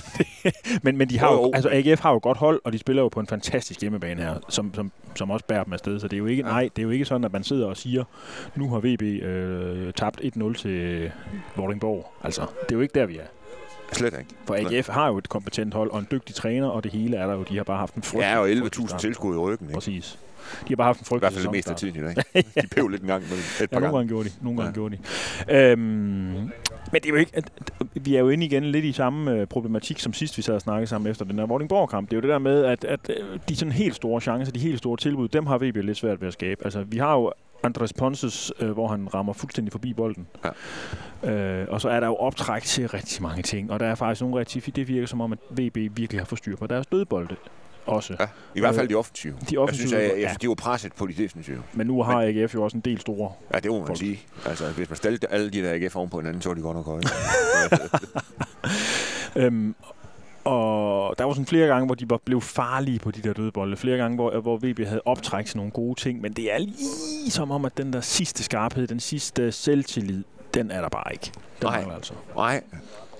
men, 0.83 0.97
men 0.97 1.09
de 1.09 1.19
har 1.19 1.33
Jo, 1.33 1.51
altså 1.53 1.69
AGF 1.71 1.99
har 1.99 2.11
jo 2.11 2.19
godt 2.23 2.37
hold, 2.37 2.61
og 2.63 2.73
de 2.73 2.77
spiller 2.77 3.01
jo 3.01 3.09
på 3.09 3.19
en 3.19 3.27
fantastisk 3.27 3.81
hjemmebane 3.81 4.21
her, 4.21 4.35
som, 4.49 4.73
som, 4.73 4.91
som 5.15 5.31
også 5.31 5.45
bærer 5.45 5.63
dem 5.63 5.73
afsted. 5.73 5.99
Så 5.99 6.07
det 6.07 6.13
er 6.13 6.17
jo 6.17 6.25
ikke, 6.25 6.43
nej, 6.43 6.69
det 6.75 6.81
er 6.81 6.83
jo 6.83 6.89
ikke 6.89 7.05
sådan, 7.05 7.23
at 7.23 7.33
man 7.33 7.43
sidder 7.43 7.67
og 7.67 7.77
siger, 7.77 8.03
nu 8.55 8.69
har 8.69 8.79
VB 8.83 9.01
øh, 9.01 9.93
tabt 9.93 10.21
1-0 10.21 10.53
til 10.53 11.11
Vordingborg. 11.55 12.13
Altså, 12.23 12.41
det 12.41 12.71
er 12.71 12.75
jo 12.75 12.81
ikke 12.81 12.99
der, 12.99 13.05
vi 13.05 13.17
er. 13.17 13.23
Slet 13.93 14.13
ikke. 14.19 14.29
For 14.45 14.55
AGF 14.55 14.87
har 14.89 15.07
jo 15.07 15.17
et 15.17 15.29
kompetent 15.29 15.73
hold 15.73 15.91
og 15.91 15.99
en 15.99 16.07
dygtig 16.11 16.35
træner, 16.35 16.67
og 16.67 16.83
det 16.83 16.91
hele 16.91 17.17
er 17.17 17.27
der 17.27 17.33
jo. 17.33 17.43
De 17.49 17.57
har 17.57 17.63
bare 17.63 17.77
haft 17.77 17.93
en 17.95 18.03
frygtelig... 18.03 18.23
Ja, 18.31 18.37
og 18.37 18.47
frygtelig 18.47 18.83
11.000 18.83 18.87
start. 18.87 19.01
tilskud 19.01 19.35
i 19.35 19.37
ryggen. 19.37 19.67
Ikke? 19.67 19.73
Præcis. 19.73 20.19
De 20.61 20.67
har 20.69 20.75
bare 20.75 20.85
haft 20.85 20.99
en 20.99 21.03
I 21.03 21.07
frygtelig 21.07 21.19
hvert 21.19 21.33
fald 21.33 21.43
det 21.43 21.51
meste 21.51 21.71
af 21.71 21.77
tiden 21.77 21.95
i 21.95 21.99
dag. 21.99 22.43
De 22.63 22.67
pev 22.67 22.87
lidt 22.87 23.01
en 23.01 23.07
gang 23.07 23.23
imellem. 23.23 23.39
Et 23.39 23.61
Ja, 23.61 23.65
par 23.65 23.79
nogle 23.79 23.85
gange. 23.85 23.97
gange 23.97 24.07
gjorde 24.07 24.29
de. 24.29 24.33
Nogle 24.41 24.57
gange 24.61 24.69
Ja. 24.69 24.73
gjorde 24.73 24.97
de. 25.47 25.71
Øhm, 25.71 25.79
men 25.81 26.51
det 26.93 27.05
er 27.05 27.09
jo 27.09 27.15
ikke... 27.15 27.31
At, 27.33 27.51
vi 27.93 28.15
er 28.15 28.19
jo 28.19 28.29
inde 28.29 28.45
igen 28.45 28.63
lidt 28.65 28.85
i 28.85 28.91
samme 28.91 29.31
øh, 29.31 29.47
problematik, 29.47 29.99
som 29.99 30.13
sidst 30.13 30.37
vi 30.37 30.41
sad 30.41 30.53
og 30.55 30.61
snakkede 30.61 30.87
sammen 30.87 31.11
efter 31.11 31.25
den 31.25 31.37
der 31.37 31.45
Vordingborg-kamp. 31.45 32.09
Det 32.09 32.13
er 32.13 32.17
jo 32.17 32.21
det 32.21 32.29
der 32.29 32.39
med, 32.39 32.65
at, 32.65 32.83
at 32.83 32.99
øh, 33.09 33.39
de 33.49 33.55
sådan 33.55 33.71
helt 33.71 33.95
store 33.95 34.21
chancer, 34.21 34.53
de 34.53 34.59
helt 34.59 34.77
store 34.77 34.97
tilbud, 34.97 35.27
dem 35.27 35.45
har 35.45 35.57
VB 35.57 35.75
lidt 35.75 35.97
svært 35.97 36.21
ved 36.21 36.27
at 36.27 36.33
skabe. 36.33 36.61
Altså, 36.63 36.83
vi 36.83 36.97
har 36.97 37.13
jo 37.13 37.31
Andres 37.63 37.93
Ponses, 37.93 38.51
øh, 38.59 38.71
hvor 38.71 38.87
han 38.87 39.13
rammer 39.13 39.33
fuldstændig 39.33 39.71
forbi 39.71 39.93
bolden. 39.93 40.27
Ja. 41.23 41.31
Øh, 41.31 41.67
og 41.69 41.81
så 41.81 41.89
er 41.89 41.99
der 41.99 42.07
jo 42.07 42.15
optræk 42.15 42.63
til 42.63 42.87
rigtig 42.87 43.21
mange 43.21 43.43
ting. 43.43 43.71
Og 43.71 43.79
der 43.79 43.85
er 43.85 43.95
faktisk 43.95 44.21
nogle 44.21 44.39
rigtig... 44.39 44.75
Det 44.75 44.87
virker 44.87 45.07
som 45.07 45.21
om, 45.21 45.31
at 45.31 45.39
VB 45.49 45.77
virkelig 45.97 46.21
har 46.21 46.25
fået 46.25 46.39
styr 46.39 46.55
på 46.55 46.67
deres 46.67 46.85
dødbolde 46.85 47.35
også. 47.85 48.15
Ja, 48.19 48.25
I 48.55 48.59
hvert 48.59 48.75
fald 48.75 48.87
de 48.87 48.95
offensive. 48.95 49.33
De 49.33 49.37
Jeg 49.39 49.47
synes, 49.47 49.57
offensive, 49.57 49.99
at, 49.99 50.09
jeg, 50.09 50.21
jeg 50.21 50.29
ja. 50.29 50.35
de 50.41 50.47
var 50.47 50.55
presset 50.55 50.93
på 50.93 51.07
de 51.07 51.13
defensive. 51.13 51.63
Men 51.73 51.87
nu 51.87 52.03
har 52.03 52.21
AGF 52.21 52.53
jo 52.53 52.63
også 52.63 52.77
en 52.77 52.81
del 52.81 52.99
store 52.99 53.31
Ja, 53.53 53.59
det 53.59 53.71
må 53.71 53.77
man 53.77 53.87
Folk. 53.87 53.99
sige. 53.99 54.19
Altså, 54.45 54.71
hvis 54.71 54.89
man 54.89 54.97
stillede 54.97 55.27
alle 55.29 55.49
de 55.49 55.61
der 55.61 55.73
AGF 55.73 55.95
oven 55.95 56.09
på 56.09 56.19
hinanden, 56.19 56.41
så 56.41 56.49
var 56.49 56.53
de 56.55 56.61
godt 56.61 56.77
nok 56.77 56.85
høje. 56.85 57.01
Øhm, 59.35 59.75
og 60.43 61.15
der 61.17 61.23
var 61.23 61.33
sådan 61.33 61.45
flere 61.45 61.67
gange, 61.67 61.85
hvor 61.85 61.95
de 61.95 62.09
var 62.09 62.17
blev 62.17 62.41
farlige 62.41 62.99
på 62.99 63.11
de 63.11 63.21
der 63.21 63.33
dødbolde. 63.33 63.77
Flere 63.77 63.97
gange, 63.97 64.15
hvor, 64.15 64.39
hvor 64.39 64.57
VB 64.57 64.87
havde 64.87 65.01
optræk 65.05 65.45
til 65.45 65.57
nogle 65.57 65.71
gode 65.71 65.99
ting. 65.99 66.21
Men 66.21 66.33
det 66.33 66.53
er 66.53 66.57
lige 66.57 67.31
som 67.31 67.51
om, 67.51 67.65
at 67.65 67.77
den 67.77 67.93
der 67.93 68.01
sidste 68.01 68.43
skarphed, 68.43 68.87
den 68.87 68.99
sidste 68.99 69.51
selvtillid, 69.51 70.23
den 70.53 70.71
er 70.71 70.81
der 70.81 70.89
bare 70.89 71.13
ikke. 71.13 71.31
Den 71.61 71.67
Nej. 71.69 71.85
altså. 71.95 72.13
Nej, 72.35 72.61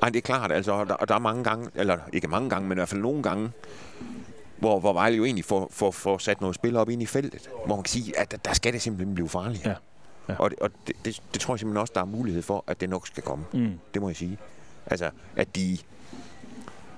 Nej, 0.02 0.10
det 0.10 0.18
er 0.18 0.22
klart. 0.22 0.52
Altså, 0.52 0.72
og 0.72 0.90
der, 0.90 0.96
der 0.96 1.16
er 1.16 1.20
mange 1.20 1.44
gange, 1.44 1.70
eller 1.76 1.98
ikke 2.14 2.28
mange 2.28 2.50
gange, 2.50 2.68
men 2.68 2.78
i 2.78 2.80
hvert 2.80 2.90
fald 2.90 3.02
nogle 3.02 3.24
gange, 3.24 3.52
hvor, 4.60 4.80
hvor 4.80 4.94
Vejle 4.94 5.18
jo 5.18 5.26
egentlig 5.26 5.46
får, 5.46 5.68
får, 5.72 5.92
får 5.92 6.18
sat 6.18 6.42
noget 6.42 6.56
spil 6.56 6.76
op 6.76 6.90
ind 6.90 7.02
i 7.02 7.06
feltet. 7.06 7.50
Hvor 7.66 7.76
man 7.76 7.84
kan 7.84 7.90
sige, 7.90 8.20
at 8.20 8.32
der, 8.32 8.38
der 8.38 8.54
skal 8.54 8.74
det 8.74 8.82
simpelthen 8.82 9.16
blive 9.16 9.30
farligt. 9.30 9.66
Ja. 9.66 9.74
Ja. 10.30 10.36
Og, 10.40 10.50
det, 10.50 10.60
og 10.60 10.70
det, 10.88 10.96
det, 11.06 11.22
det, 11.34 11.42
tror 11.42 11.54
jeg 11.54 11.60
simpelthen 11.60 11.82
også, 11.82 11.92
der 11.96 12.02
er 12.02 12.06
mulighed 12.06 12.42
for, 12.42 12.64
at 12.68 12.82
det 12.82 12.90
nok 12.90 13.08
skal 13.08 13.24
komme. 13.24 13.46
Mm. 13.54 13.80
Det 13.94 14.02
må 14.02 14.10
jeg 14.10 14.16
sige. 14.16 14.38
Altså, 14.86 15.10
at 15.36 15.56
de... 15.56 15.78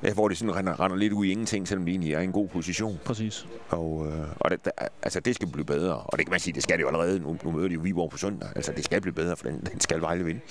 Ja, 0.04 0.14
hvor 0.14 0.28
det 0.28 0.38
sådan 0.38 0.56
render, 0.56 0.80
render 0.80 0.98
lidt 0.98 1.14
ud 1.14 1.26
i 1.26 1.32
ingenting, 1.32 1.68
selvom 1.68 1.86
de 1.86 1.92
egentlig 1.92 2.14
er 2.14 2.20
i 2.20 2.24
en 2.24 2.32
god 2.32 2.48
position. 2.48 3.00
Præcis. 3.06 3.48
Og, 3.70 4.08
øh, 4.08 4.28
og 4.40 4.52
det, 4.52 4.66
der, 4.66 4.72
altså, 5.04 5.20
det 5.20 5.36
skal 5.36 5.48
blive 5.48 5.66
bedre. 5.66 5.96
Og 5.96 6.18
det 6.18 6.26
kan 6.26 6.32
man 6.32 6.40
sige, 6.40 6.54
det 6.54 6.64
skal 6.64 6.78
det 6.78 6.82
jo 6.82 6.88
allerede. 6.88 7.20
Nu, 7.20 7.38
nu 7.44 7.52
møder 7.52 7.68
de 7.68 7.74
jo 7.74 7.80
Viborg 7.80 8.10
på 8.10 8.18
søndag. 8.18 8.50
Altså, 8.56 8.72
det 8.72 8.86
skal 8.86 9.02
blive 9.02 9.14
bedre, 9.14 9.36
for 9.36 9.44
den, 9.48 9.60
den 9.72 9.80
skal 9.80 10.02
Vejle 10.02 10.26
vinde. 10.26 10.42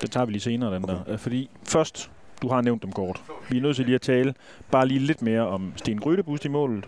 Det 0.00 0.10
tager 0.10 0.26
vi 0.26 0.32
lige 0.32 0.42
senere, 0.42 0.74
den 0.74 0.82
der. 0.82 0.98
Øh, 1.08 1.18
Fordi 1.18 1.50
først, 1.64 2.10
du 2.42 2.48
har 2.48 2.60
nævnt 2.60 2.82
dem 2.82 2.92
kort. 2.92 3.22
Vi 3.50 3.56
er 3.58 3.62
nødt 3.62 3.76
til 3.76 3.84
lige 3.84 3.94
at 3.94 4.00
tale 4.00 4.34
bare 4.70 4.86
lige 4.88 5.00
lidt 5.00 5.22
mere 5.22 5.48
om 5.48 5.72
Sten 5.76 5.98
Grydebust 5.98 6.44
i 6.44 6.48
målet, 6.48 6.84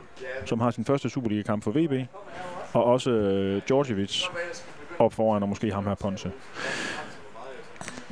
som 0.47 0.61
har 0.61 0.71
sin 0.71 0.85
første 0.85 1.09
Superliga-kamp 1.11 1.65
for 1.65 1.71
VB. 1.71 2.07
Og 2.73 2.85
også 2.85 3.11
øh, 3.11 3.63
Djordjevic 3.69 4.23
op 4.99 5.13
foran, 5.13 5.43
og 5.43 5.49
måske 5.49 5.73
ham 5.73 5.87
her 5.87 5.95
Ponce. 5.95 6.31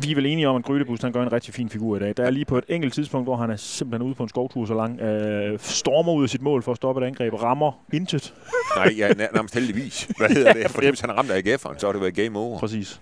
Vi 0.03 0.11
er 0.11 0.15
vel 0.15 0.27
enige 0.27 0.49
om, 0.49 0.57
at 0.57 0.65
Grydebust 0.65 1.03
han 1.03 1.13
gør 1.13 1.23
en 1.23 1.33
rigtig 1.33 1.55
fin 1.55 1.69
figur 1.69 1.97
i 1.97 1.99
dag. 1.99 2.15
Der 2.17 2.25
er 2.25 2.31
lige 2.31 2.45
på 2.45 2.59
et 2.59 2.65
enkelt 2.69 2.95
tidspunkt, 2.95 3.27
hvor 3.27 3.37
han 3.37 3.51
er 3.51 3.57
simpelthen 3.57 4.07
ude 4.07 4.15
på 4.15 4.23
en 4.23 4.29
skovtur 4.29 4.67
så 4.67 4.75
lang, 4.75 5.01
øh, 5.01 5.59
stormer 5.59 6.13
ud 6.13 6.23
af 6.23 6.29
sit 6.29 6.43
mål 6.43 6.63
for 6.63 6.71
at 6.73 6.77
stoppe 6.77 7.03
et 7.03 7.07
angreb, 7.07 7.35
rammer 7.43 7.73
intet. 7.93 8.35
Nej, 8.77 8.95
ja, 8.99 9.09
nær- 9.09 9.35
nærmest 9.35 9.55
heldigvis. 9.55 10.09
Hvad 10.19 10.29
hedder 10.29 10.53
det? 10.53 10.71
Fordi 10.75 10.89
hvis 10.89 11.01
han 11.01 11.11
ramte 11.17 11.35
AGF'eren, 11.35 11.79
så 11.79 11.87
har 11.87 11.93
det 11.93 12.01
været 12.03 12.15
game 12.15 12.39
over. 12.39 12.59
Præcis. 12.59 13.01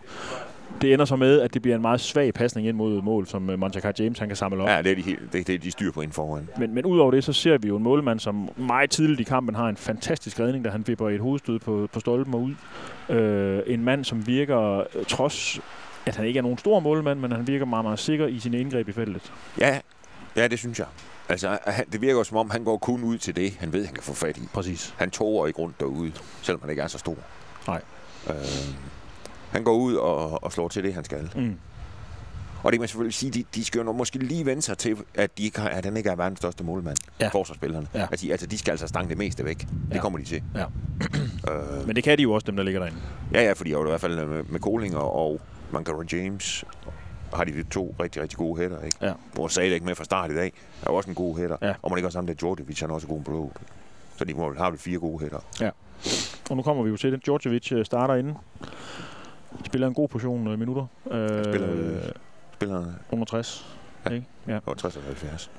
Det 0.83 0.93
ender 0.93 1.05
så 1.05 1.17
med, 1.17 1.41
at 1.41 1.55
det 1.55 1.63
bliver 1.63 1.75
en 1.77 1.83
meget 1.83 2.01
svag 2.01 2.35
pasning 2.35 2.69
ind 2.69 2.77
mod 2.77 3.03
mål, 3.03 3.27
som 3.27 3.51
øh, 3.51 3.59
Montacar 3.59 3.93
James 3.99 4.19
han 4.19 4.29
kan 4.29 4.37
samle 4.37 4.63
op. 4.63 4.69
Ja, 4.69 4.83
det 4.83 4.93
er 4.93 4.97
de, 4.97 5.03
helt- 5.03 5.33
det, 5.33 5.47
det 5.47 5.63
de 5.63 5.71
styr 5.71 5.93
på 5.93 6.01
inden 6.01 6.13
foran. 6.15 6.49
Men, 6.59 6.75
men 6.75 6.85
udover 6.85 7.11
det, 7.11 7.25
så 7.25 7.33
ser 7.33 7.59
vi 7.59 7.69
jo 7.69 7.77
en 7.77 7.83
målmand, 7.83 8.21
som 8.21 8.49
meget 8.57 8.91
tidligt 8.91 9.21
i 9.21 9.25
kampen 9.25 9.55
har 9.55 9.69
en 9.69 9.77
fantastisk 9.77 10.41
redning, 10.41 10.65
da 10.65 10.71
han 10.71 10.85
vipper 10.87 11.09
et 11.09 11.21
hovedstød 11.21 11.59
på, 11.59 11.89
på 11.93 12.01
stolpen 12.01 12.35
og 12.35 12.41
ud. 12.43 12.55
Øh, 13.17 13.63
en 13.67 13.85
mand, 13.85 14.05
som 14.05 14.27
virker, 14.27 14.79
øh, 14.79 14.85
trods 15.09 15.61
at 16.07 16.17
han 16.17 16.27
ikke 16.27 16.39
er 16.39 16.43
nogen 16.43 16.59
stor 16.59 16.81
målmand, 16.81 17.21
men 17.21 17.33
han 17.33 17.47
virker 17.47 17.65
meget, 17.65 17.85
meget 17.85 17.99
sikker 17.99 18.27
i 18.27 18.39
sine 18.39 18.61
indgreb 18.61 18.89
i 18.89 18.93
feltet. 18.93 19.33
Ja, 19.59 19.81
ja 20.37 20.49
det 20.49 20.59
synes 20.59 20.79
jeg. 20.79 20.87
Altså, 21.29 21.59
han, 21.67 21.87
det 21.93 22.01
virker 22.01 22.23
som 22.23 22.37
om, 22.37 22.51
han 22.51 22.65
går 22.65 22.79
kun 22.79 23.05
ud 23.05 23.19
til 23.19 23.37
det, 23.37 23.53
han 23.61 23.73
ved, 23.73 23.85
han 23.85 23.95
kan 23.95 24.03
få 24.03 24.15
fat 24.15 24.37
i. 24.37 24.49
Præcis. 24.55 24.95
Han 24.97 25.11
toger 25.11 25.47
ikke 25.47 25.59
rundt 25.59 25.81
derude, 25.81 26.13
selvom 26.43 26.61
han 26.61 26.71
ikke 26.71 26.83
er 26.83 26.87
så 26.87 26.99
stor. 26.99 27.17
Nej. 27.67 27.83
Øh, 28.29 28.35
han 29.51 29.65
går 29.65 29.75
ud 29.77 29.95
og, 29.95 30.45
og 30.45 30.53
slår 30.53 30.69
til 30.69 30.85
det, 30.85 30.95
han 30.95 31.05
skal. 31.05 31.31
Mm. 31.37 31.57
Og 32.63 32.73
det 32.73 32.79
kan 32.79 32.81
man 32.81 32.89
selvfølgelig 32.89 33.15
sige, 33.15 33.31
de, 33.31 33.45
de 33.55 33.65
skal 33.65 33.79
jo 33.85 33.93
måske 33.93 34.19
lige 34.19 34.47
vende 34.47 34.63
sig 34.63 34.79
til, 34.79 34.97
at, 35.15 35.39
de 35.39 35.43
ikke 35.43 35.61
har, 35.61 35.69
at 35.69 35.85
han 35.85 35.97
ikke 35.97 36.11
er 36.11 36.17
verdens 36.17 36.39
største 36.39 36.65
målmand. 36.65 36.97
Ja. 37.21 37.29
Forsvarsspillerne. 37.29 37.87
Ja. 37.95 38.07
Altså, 38.11 38.27
de- 38.27 38.31
altså, 38.33 38.47
de 38.47 38.59
skal 38.59 38.71
altså 38.71 38.87
stange 38.87 39.09
det 39.09 39.19
meste 39.19 39.45
væk. 39.45 39.59
Det 39.59 39.69
Ja. 39.95 40.01
kommer 40.01 40.19
de 40.19 40.25
til. 40.25 40.43
Ja. 40.55 40.65
øh, 41.53 41.87
Men 41.87 41.97
det 41.97 42.05
kan 42.05 42.19
de 42.19 42.23
jo 42.23 42.33
også, 42.33 42.45
dem 42.47 42.57
der 42.57 42.63
ligger 42.63 42.81
derinde. 42.81 42.99
ja, 43.33 43.43
ja, 43.43 43.53
fordi 43.53 43.71
i 43.71 43.75
hvert 43.75 44.01
fald 44.01 44.27
med, 44.27 44.43
med 44.45 44.61
Kolinger 44.61 44.99
og 44.99 45.41
Mankara 45.73 46.05
James 46.13 46.65
har 47.35 47.45
de 47.45 47.63
to 47.63 47.95
rigtig, 48.01 48.23
rigtig 48.23 48.39
gode 48.39 48.61
hætter, 48.61 48.81
ikke? 48.83 48.97
Ja. 49.03 49.13
Hvor 49.33 49.49
sagde 49.49 49.69
det 49.69 49.75
ikke 49.75 49.87
med 49.87 49.95
fra 49.95 50.05
start 50.05 50.31
i 50.31 50.35
dag. 50.35 50.53
Der 50.85 50.91
er 50.91 50.95
også 50.95 51.11
en 51.11 51.15
god 51.15 51.39
hætter. 51.39 51.57
Ja. 51.63 51.75
Og 51.83 51.91
man 51.91 51.99
ikke 51.99 52.07
også 52.09 52.17
sammen, 52.17 52.31
at 52.31 52.41
Djordjevic 52.41 52.81
han 52.81 52.91
er 52.91 52.95
også 52.95 53.07
god 53.07 53.21
låget. 53.27 53.53
Så 54.17 54.25
de 54.25 54.35
må 54.35 54.55
have 54.59 54.71
vel 54.71 54.79
fire 54.81 54.99
gode 54.99 55.19
hætter. 55.21 55.73
Og 56.51 56.57
nu 56.57 56.63
kommer 56.63 56.83
vi 56.83 56.91
jo 56.91 56.97
til 56.97 57.13
det. 57.13 57.25
Djordjevic 57.27 57.73
øh, 57.73 57.85
starter 57.85 58.15
inden. 58.15 58.35
Spiller 59.67 59.87
en 59.89 59.95
god 59.95 60.09
portion 60.09 60.49
øh, 60.49 60.59
minutter. 60.59 60.87
Øh, 61.11 61.45
Spiller, 61.45 61.69
øh, 61.73 61.97
Spillerne 62.61 62.95
under 63.11 63.25
60. 63.25 63.77
Ja. 64.07 64.11
Ikke? 64.11 64.27
Ja. 64.49 64.59
60 64.77 64.97
og 64.97 65.03
70. 65.03 65.51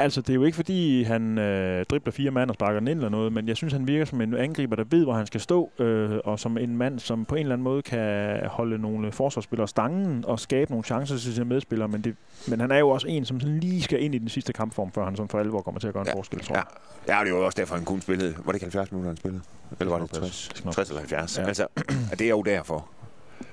Altså, 0.00 0.20
det 0.20 0.30
er 0.30 0.34
jo 0.34 0.44
ikke 0.44 0.56
fordi, 0.56 1.02
han 1.02 1.38
øh, 1.38 1.86
dribler 1.86 2.12
fire 2.12 2.30
mand 2.30 2.50
og 2.50 2.54
sparker 2.54 2.78
den 2.78 2.88
ind 2.88 2.98
eller 2.98 3.08
noget, 3.08 3.32
men 3.32 3.48
jeg 3.48 3.56
synes, 3.56 3.72
han 3.72 3.86
virker 3.88 4.04
som 4.04 4.20
en 4.20 4.34
angriber, 4.36 4.76
der 4.76 4.84
ved, 4.90 5.04
hvor 5.04 5.12
han 5.14 5.26
skal 5.26 5.40
stå, 5.40 5.70
øh, 5.78 6.18
og 6.24 6.38
som 6.40 6.58
en 6.58 6.76
mand, 6.76 6.98
som 6.98 7.24
på 7.24 7.34
en 7.34 7.40
eller 7.40 7.52
anden 7.52 7.64
måde 7.64 7.82
kan 7.82 8.40
holde 8.46 8.78
nogle 8.78 9.12
forsvarsspillere 9.12 9.68
stangen 9.68 10.24
og 10.24 10.40
skabe 10.40 10.70
nogle 10.70 10.84
chancer 10.84 11.16
til 11.16 11.34
sine 11.34 11.44
medspillere, 11.44 11.88
men, 11.88 12.04
det, 12.04 12.16
men 12.48 12.60
han 12.60 12.70
er 12.70 12.78
jo 12.78 12.88
også 12.88 13.08
en, 13.08 13.24
som 13.24 13.40
sådan 13.40 13.58
lige 13.60 13.82
skal 13.82 14.02
ind 14.02 14.14
i 14.14 14.18
den 14.18 14.28
sidste 14.28 14.52
kampform, 14.52 14.92
før 14.92 15.04
han 15.04 15.16
sådan 15.16 15.28
for 15.28 15.38
alvor 15.38 15.62
kommer 15.62 15.80
til 15.80 15.88
at 15.88 15.94
gøre 15.94 16.00
en 16.02 16.06
Ja. 16.08 16.14
forskel, 16.14 16.40
tror 16.40 16.54
Ja. 16.56 16.62
jeg. 17.08 17.18
ja, 17.18 17.24
det 17.24 17.34
var 17.34 17.40
også 17.40 17.56
derfor, 17.60 17.74
han 17.74 17.84
kun 17.84 18.00
spillede. 18.00 18.34
Var 18.36 18.52
det 18.52 18.54
ikke 18.54 18.64
70 18.64 18.92
minutter, 18.92 19.10
han 19.10 19.16
spillede? 19.16 19.42
Eller 19.80 19.92
var 19.92 19.98
det 20.06 20.10
Det 20.10 20.16
skal 20.16 20.20
nok 20.20 20.24
60? 20.24 20.30
passe. 20.30 20.48
Det 20.48 20.56
skal 20.56 20.66
nok 20.66 20.74
60 20.74 20.88
eller 20.88 21.00
70. 21.00 21.36
Ja. 21.38 21.42
Ja. 21.42 21.48
Altså, 21.48 21.66
det 22.18 22.20
er 22.20 22.28
jo 22.30 22.42
derfor. 22.42 22.88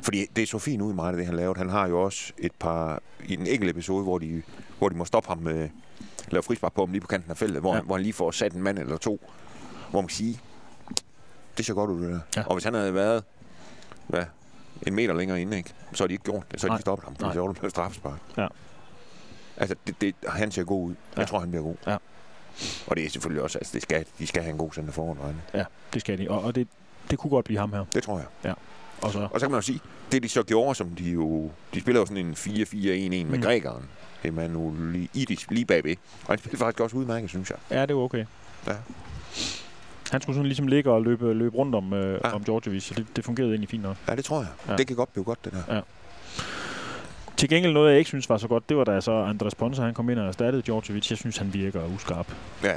Fordi 0.02 0.26
det 0.36 0.48
så 0.48 0.60
fint 0.60 0.82
ud 0.82 0.92
i 0.92 0.96
meget, 0.96 1.18
det 1.18 1.26
han 1.26 1.36
lavede. 1.36 1.58
Han 1.58 1.70
har 1.70 1.88
jo 1.88 2.02
også 2.02 2.34
et 2.38 2.52
par, 2.60 3.02
i 3.26 3.34
en 3.34 3.48
enkelt 3.48 3.70
episode, 3.72 4.04
hvor 4.04 4.18
de, 4.18 4.42
hvor 4.78 4.90
de 4.90 4.96
må 4.96 5.06
stoppe 5.06 5.30
ham 5.30 5.38
med, 5.38 5.70
lave 6.32 6.44
frispark 6.44 6.74
på 6.74 6.82
ham 6.82 6.92
lige 6.92 7.02
på 7.02 7.08
kanten 7.08 7.32
af 7.32 7.38
feltet, 7.38 7.62
hvor, 7.62 7.70
Ja. 7.70 7.76
ja. 7.76 7.80
han, 7.80 7.86
hvor 7.86 7.96
han 7.96 8.04
lige 8.04 8.14
får 8.14 8.32
sat 8.32 8.54
en 8.54 8.62
mand 8.64 8.80
eller 8.80 8.98
to, 8.98 9.30
hvor 9.90 10.02
man 10.02 10.08
kan 10.08 10.16
sige, 10.16 10.40
det 11.58 11.66
ser 11.66 11.74
godt 11.74 11.90
ud, 11.90 12.02
det 12.02 12.10
der. 12.12 12.20
Ja. 12.42 12.48
Og 12.48 12.56
hvis 12.56 12.64
han 12.64 12.74
havde 12.74 12.94
været, 12.94 13.24
hvad, 14.08 14.26
en 14.88 14.96
meter 14.96 15.14
længere 15.14 15.42
inde, 15.42 15.58
ikke? 15.58 15.74
så 15.94 16.04
har 16.04 16.08
de 16.08 16.14
ikke 16.14 16.24
gjort 16.24 16.52
det. 16.52 16.62
Så 16.62 16.68
har 16.70 16.76
de 16.76 16.82
stoppet 16.82 17.06
ham, 17.06 17.16
for 17.16 17.32
så 17.34 17.40
var 17.40 17.48
det 17.48 17.56
blevet 17.58 17.72
straffespark. 17.72 18.20
Ja. 18.38 18.48
Altså, 19.58 19.76
det, 19.88 20.02
det, 20.02 20.16
han 20.28 20.52
ser 20.52 20.64
god 20.64 20.90
ud. 20.90 20.96
Ja. 21.16 21.20
Jeg 21.20 21.28
tror, 21.30 21.40
han 21.40 21.50
bliver 21.50 21.64
god. 21.64 21.76
Ja. 21.88 21.98
Og 22.88 22.96
det 22.96 23.06
er 23.06 23.10
selvfølgelig 23.10 23.44
også, 23.44 23.58
altså, 23.58 23.74
det 23.74 23.82
skal, 23.82 24.06
de 24.20 24.28
skal 24.28 24.42
have 24.44 24.52
en 24.52 24.58
god 24.58 24.72
center 24.74 24.94
foran. 24.94 25.36
Ja, 25.54 25.64
det 25.94 26.02
skal 26.02 26.18
de, 26.18 26.30
og, 26.30 26.42
og 26.42 26.56
det, 26.56 26.68
det 27.12 27.20
kunne 27.20 27.30
godt 27.30 27.46
blive 27.46 27.60
ham 27.60 27.74
her. 27.74 27.86
Det 27.94 28.04
tror 28.04 28.18
jeg. 28.44 28.56
Og 29.02 29.12
så, 29.12 29.28
Og 29.32 29.40
så 29.40 29.46
kan 29.46 29.52
man 29.52 29.58
jo 29.58 29.62
sige, 29.62 29.80
det 30.12 30.24
de 30.24 30.30
så 30.30 30.44
gjorde, 30.44 30.76
som 30.76 30.90
de 30.90 31.04
jo... 31.04 31.52
De 31.74 31.82
spiller 31.82 32.00
jo 32.02 32.06
sådan 32.06 32.26
en 32.26 32.34
4-4-1-1 32.34 33.30
med 33.32 33.38
Mm. 33.38 33.42
grækeren. 33.42 33.84
Emanuel 34.24 35.10
Idis 35.14 35.52
lige 35.52 35.66
bagved. 35.66 35.96
Og 36.26 36.28
han 36.30 36.38
spiller 36.40 36.58
faktisk 36.58 36.80
også 36.80 36.98
udmærket, 36.98 37.30
synes 37.30 37.50
jeg. 37.50 37.58
ja, 37.72 37.86
det 37.86 37.96
var 37.96 38.02
okay. 38.02 38.26
Ja. 38.68 38.74
Han 40.12 40.22
skulle 40.22 40.36
sådan 40.36 40.46
ligesom 40.48 40.68
ligge 40.68 40.92
og 40.92 41.02
løbe, 41.04 41.34
løbe 41.34 41.56
rundt 41.56 41.76
om, 41.76 41.94
øh, 41.94 42.20
Ja. 42.24 42.32
om 42.36 42.44
Djordjevic, 42.44 42.84
så 42.84 42.94
det, 42.94 43.08
det 43.16 43.26
fungerede 43.26 43.52
egentlig 43.52 43.70
fint 43.70 43.84
nok. 43.84 43.98
Ja, 44.08 44.16
det 44.16 44.26
tror 44.26 44.38
jeg. 44.40 44.48
Ja. 44.68 44.72
Ja. 44.72 44.78
Det 44.78 44.88
kan 44.88 44.96
godt 44.96 45.14
blive 45.14 45.24
godt, 45.24 45.46
det 45.46 45.54
der. 45.68 45.82
Til 47.38 47.50
gengæld 47.50 47.74
noget, 47.74 47.90
jeg 47.90 47.98
ikke 48.00 48.08
synes 48.08 48.30
var 48.30 48.38
så 48.38 48.48
godt, 48.48 48.70
det 48.70 48.78
var 48.78 48.84
da 48.84 49.02
så 49.02 49.12
Andres 49.12 49.56
Ponce, 49.56 49.82
han 49.82 49.94
kom 49.94 50.10
ind 50.10 50.20
og 50.20 50.28
erstattede 50.28 50.62
Djordjevic. 50.64 51.10
Jeg 51.10 51.18
synes, 51.18 51.38
han 51.38 51.54
virker 51.54 51.86
uskarp. 51.96 52.28
Ja. 52.64 52.74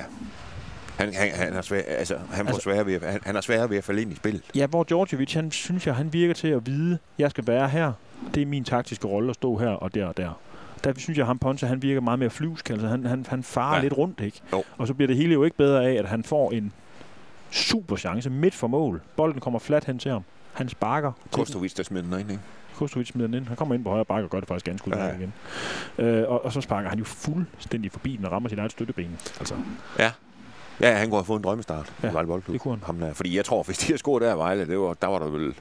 Han, 0.99 1.15
han, 1.15 1.31
han, 1.35 1.53
har 1.53 1.63
svær, 1.63 1.81
altså, 1.89 2.17
han, 2.33 2.47
altså, 2.47 2.63
svær 2.63 2.83
ved, 2.83 2.95
at- 2.95 3.13
han, 3.13 3.21
han 3.25 3.35
har 3.35 3.43
svært 3.43 3.71
ved 3.71 3.77
at 3.79 3.85
falde 3.85 4.03
ind 4.03 4.13
i 4.13 4.17
spillet. 4.17 4.43
Ja, 4.55 4.67
hvor 4.67 4.85
Djordjevic, 4.85 5.33
han 5.35 5.51
synes 5.51 5.87
jeg, 5.87 5.95
han 5.95 6.13
virker 6.13 6.35
til 6.35 6.49
at 6.49 6.67
vide, 6.67 6.99
jeg 7.19 7.31
skal 7.31 7.47
være 7.47 7.69
her. 7.69 7.93
Det 8.35 8.43
er 8.43 8.47
min 8.47 8.65
taktiske 8.65 9.07
rolle 9.09 9.29
at 9.31 9.35
stå 9.35 9.57
her 9.57 9.69
og 9.69 9.95
der 9.95 10.07
og 10.07 10.17
der. 10.17 10.41
Der 10.85 10.93
synes 10.97 11.17
jeg, 11.19 11.23
at 11.23 11.27
ham 11.27 11.39
Ponce, 11.39 11.67
han 11.67 11.83
virker 11.83 12.01
meget 12.01 12.19
mere 12.19 12.31
flyvsk. 12.31 12.71
Altså, 12.71 12.87
han, 12.87 13.07
han, 13.07 13.27
han 13.29 13.43
farer 13.43 13.77
Ja. 13.77 13.83
lidt 13.83 13.93
rundt, 13.99 14.21
ikke? 14.21 14.41
Jo. 14.53 14.65
Og 14.79 14.87
så 14.87 14.95
bliver 14.95 15.07
det 15.07 15.17
hele 15.17 15.33
jo 15.33 15.45
ikke 15.45 15.57
bedre 15.57 15.85
af, 15.85 15.93
at 15.95 16.09
han 16.09 16.25
får 16.25 16.51
en 16.53 16.73
super 17.51 17.97
chance 17.97 18.31
midt 18.31 18.55
for 18.55 18.67
mål. 18.67 19.01
Bolden 19.17 19.41
kommer 19.41 19.59
fladt 19.59 19.85
hen 19.85 19.99
til 19.99 20.11
ham. 20.11 20.23
Han 20.53 20.69
sparker. 20.69 21.13
Kostovic, 21.33 21.75
der 21.75 21.83
smider 21.83 22.05
den 22.11 22.21
ind, 22.21 22.31
ikke? 22.31 22.43
Kostovic 22.75 23.09
smider 23.09 23.27
den 23.29 23.35
ind. 23.37 23.47
Han 23.47 23.57
kommer 23.57 23.75
ind 23.75 23.85
på 23.85 23.91
højre 23.91 24.05
bakke 24.05 24.27
og 24.27 24.31
gør 24.31 24.39
det 24.41 24.49
faktisk 24.49 24.67
ganske 24.67 24.89
udmærket 24.89 25.21
Ja. 25.99 26.05
igen. 26.07 26.15
Øh, 26.23 26.29
og, 26.29 26.45
og, 26.45 26.53
så 26.53 26.61
sparker 26.61 26.89
han 26.89 26.99
jo 26.99 27.05
fuldstændig 27.05 27.93
forbi 27.93 28.17
den 28.17 28.25
og 28.25 28.33
rammer 28.33 28.49
sit 28.49 28.59
eget 28.59 28.73
støtteben. 28.73 29.17
Altså, 29.41 29.55
Ja. 29.99 30.11
Ja, 30.81 30.93
han 30.95 31.09
kunne 31.09 31.19
have 31.19 31.25
fået 31.25 31.39
en 31.39 31.45
drømmestart 31.45 31.93
Ja, 32.03 32.11
i 32.11 32.13
Vejle 32.15 32.27
Boldklub. 32.27 32.53
det 32.53 32.61
kunne 32.61 32.75
han. 32.75 32.83
Ham 32.85 32.99
der. 32.99 33.13
Fordi 33.15 33.37
jeg 33.37 33.45
tror, 33.45 33.63
hvis 33.63 33.79
de 33.79 33.93
har 33.93 33.99
scoret 33.99 34.23
der 34.23 34.35
i 34.35 34.39
Vejle, 34.39 34.67
det 34.67 34.79
var, 34.79 34.95
der 34.95 35.07
var 35.07 35.19
der 35.19 35.27
vel 35.29 35.55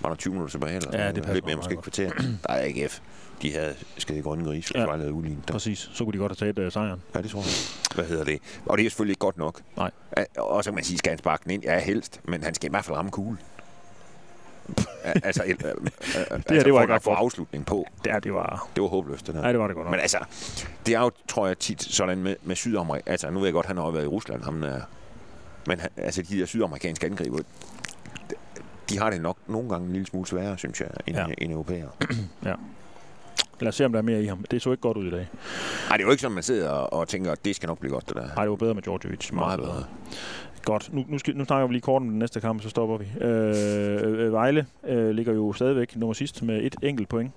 var 0.00 0.08
der 0.08 0.16
20 0.16 0.32
minutter 0.32 0.50
tilbage. 0.50 0.76
Eller 0.76 1.04
Ja, 1.04 1.06
det 1.08 1.14
passer 1.16 1.34
Lidt 1.34 1.46
mere, 1.46 1.56
måske 1.56 1.74
et 1.74 1.82
kvarter. 1.82 2.10
Der 2.46 2.52
er 2.52 2.60
ikke 2.60 2.88
F. 2.88 3.00
De 3.42 3.52
havde 3.52 3.74
skade 3.98 4.22
grønne 4.22 4.44
gris, 4.44 4.68
hvis 4.68 4.80
Ja. 4.80 4.84
Vejle 4.84 5.02
havde 5.02 5.12
udlignet. 5.12 5.48
Der. 5.48 5.52
Præcis. 5.52 5.90
Så 5.94 6.04
kunne 6.04 6.12
de 6.12 6.18
godt 6.18 6.40
have 6.40 6.52
taget 6.54 6.66
uh, 6.66 6.72
sejren. 6.72 7.02
Ja, 7.14 7.22
det 7.22 7.30
tror 7.30 7.40
jeg. 7.40 7.48
Hvad 7.94 8.04
hedder 8.04 8.24
det? 8.24 8.38
Og 8.66 8.78
det 8.78 8.86
er 8.86 8.90
selvfølgelig 8.90 9.12
ikke 9.12 9.18
godt 9.20 9.38
nok. 9.38 9.60
Nej. 9.76 9.90
Og 10.38 10.64
så 10.64 10.70
kan 10.70 10.74
man 10.74 10.84
sige, 10.84 10.98
skal 10.98 11.10
han 11.10 11.18
sparke 11.18 11.42
den 11.44 11.50
ind? 11.50 11.62
Ja, 11.64 11.78
helst. 11.80 12.20
Men 12.24 12.42
han 12.42 12.54
skal 12.54 12.68
i 12.68 12.70
hvert 12.70 12.84
fald 12.84 12.96
ramme 12.96 13.10
kuglen. 13.10 13.38
Ja, 13.40 13.53
altså, 15.04 15.42
et, 15.46 15.64
øh, 15.64 15.70
øh, 15.70 15.76
altså, 16.30 16.44
det 16.64 16.74
var 16.74 16.86
for, 16.86 16.94
ikke 16.94 17.04
for 17.04 17.14
afslutning 17.14 17.66
på. 17.66 17.86
Ja, 18.06 18.18
det 18.18 18.34
var... 18.34 18.68
Det 18.74 18.82
var 18.82 18.88
håbløst, 18.88 19.26
det 19.26 19.34
der. 19.34 19.40
Nej, 19.40 19.52
det 19.52 19.60
var 19.60 19.66
det 19.66 19.76
godt 19.76 19.86
nok. 19.86 19.90
Men 19.90 20.00
altså, 20.00 20.18
det 20.86 20.94
er 20.94 21.00
jo, 21.00 21.10
tror 21.28 21.46
jeg, 21.46 21.58
tit 21.58 21.82
sådan 21.82 22.18
med, 22.18 22.36
med 22.42 22.56
Sydamerika. 22.56 23.10
Altså, 23.10 23.30
nu 23.30 23.38
ved 23.38 23.46
jeg 23.46 23.52
godt, 23.54 23.66
han 23.66 23.76
har 23.76 23.84
jo 23.84 23.90
været 23.90 24.04
i 24.04 24.08
Rusland, 24.08 24.42
ham 24.42 24.60
der. 24.60 24.80
Men 25.66 25.80
han, 25.80 25.90
altså, 25.96 26.22
de 26.22 26.38
der 26.38 26.46
sydamerikanske 26.46 27.06
angriber, 27.06 27.38
de, 28.90 28.98
har 28.98 29.10
det 29.10 29.20
nok 29.20 29.36
nogle 29.46 29.68
gange 29.68 29.86
en 29.86 29.92
lille 29.92 30.06
smule 30.06 30.26
sværere, 30.26 30.58
synes 30.58 30.80
jeg, 30.80 30.88
end, 31.06 31.16
Ja. 31.16 31.28
ja. 31.28 31.34
end 31.38 31.52
europæere. 31.52 31.88
Lad 33.60 33.68
os 33.68 33.74
se, 33.74 33.84
om 33.84 33.92
der 33.92 33.98
er 33.98 34.02
mere 34.02 34.22
i 34.22 34.26
ham. 34.26 34.44
Det 34.50 34.62
så 34.62 34.70
ikke 34.70 34.80
godt 34.80 34.96
ud 34.96 35.06
i 35.06 35.10
dag. 35.10 35.28
Nej, 35.88 35.96
det 35.96 36.02
er 36.02 36.06
jo 36.06 36.10
ikke 36.10 36.20
sådan, 36.20 36.34
man 36.34 36.42
sidder 36.42 36.70
og, 36.70 37.08
tænker, 37.08 37.32
at 37.32 37.44
det 37.44 37.56
skal 37.56 37.66
nok 37.66 37.78
blive 37.78 37.92
godt, 37.92 38.08
det 38.08 38.16
der. 38.16 38.26
Nej, 38.34 38.44
det 38.44 38.50
var 38.50 38.56
bedre 38.56 38.74
med 38.74 38.82
Djordjevic. 38.82 39.30
Meget 39.32 39.60
bedre. 39.60 39.84
Godt. 40.64 40.92
Nu, 40.92 41.04
nu, 41.08 41.18
skal, 41.18 41.36
nu 41.36 41.44
snakker 41.44 41.66
vi 41.66 41.72
lige 41.72 41.82
kort 41.82 42.02
om 42.02 42.08
den 42.08 42.18
næste 42.18 42.40
kamp, 42.40 42.62
så 42.62 42.68
stopper 42.68 42.96
vi. 42.96 43.04
Øh, 43.20 44.26
øh, 44.26 44.32
Vejle 44.32 44.66
øh, 44.84 45.10
ligger 45.10 45.32
jo 45.32 45.52
stadigvæk 45.52 45.96
nummer 45.96 46.14
sidst 46.14 46.42
med 46.42 46.62
et 46.62 46.76
enkelt 46.82 47.08
point. 47.08 47.32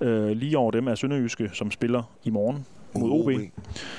Øh, 0.00 0.28
lige 0.28 0.58
over 0.58 0.70
dem 0.70 0.88
er 0.88 0.94
Sønderjyske, 0.94 1.50
som 1.52 1.70
spiller 1.70 2.02
i 2.24 2.30
morgen 2.30 2.66
mod 2.94 3.10
OB. 3.10 3.30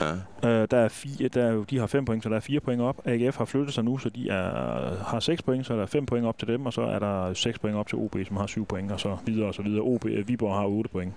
Ja. 0.02 0.12
Øh, 0.50 0.68
der 0.72 0.78
er 0.78 0.88
fire, 0.88 1.28
der 1.28 1.44
er 1.44 1.64
de 1.64 1.80
har 1.80 1.88
fem 1.88 2.06
point, 2.06 2.24
så 2.24 2.30
der 2.30 2.36
er 2.36 2.40
fire 2.40 2.60
point 2.60 2.82
op. 2.82 3.02
AGF 3.06 3.38
har 3.38 3.46
flyttet 3.46 3.74
sig 3.74 3.84
nu, 3.84 3.98
så 3.98 4.10
de 4.10 4.30
er, 4.30 5.04
har 5.06 5.20
seks 5.20 5.42
point, 5.42 5.66
så 5.66 5.76
der 5.76 5.82
er 5.82 5.86
fem 5.86 6.06
point 6.06 6.26
op 6.26 6.40
til 6.40 6.48
dem, 6.48 6.66
og 6.66 6.74
så 6.74 6.82
er 6.82 7.00
der 7.00 7.34
seks 7.34 7.60
point 7.60 7.78
op 7.78 7.88
til 7.88 7.98
OB, 7.98 8.16
som 8.28 8.38
har 8.38 8.48
syv 8.48 8.66
point, 8.66 8.92
og 8.92 9.00
så 9.00 9.18
videre 9.26 9.48
og 9.48 9.54
så 9.54 9.62
videre. 9.62 9.82
OB, 9.82 10.06
øh, 10.06 10.28
Viborg 10.28 10.56
har 10.56 10.66
otte 10.66 10.90
point. 10.90 11.14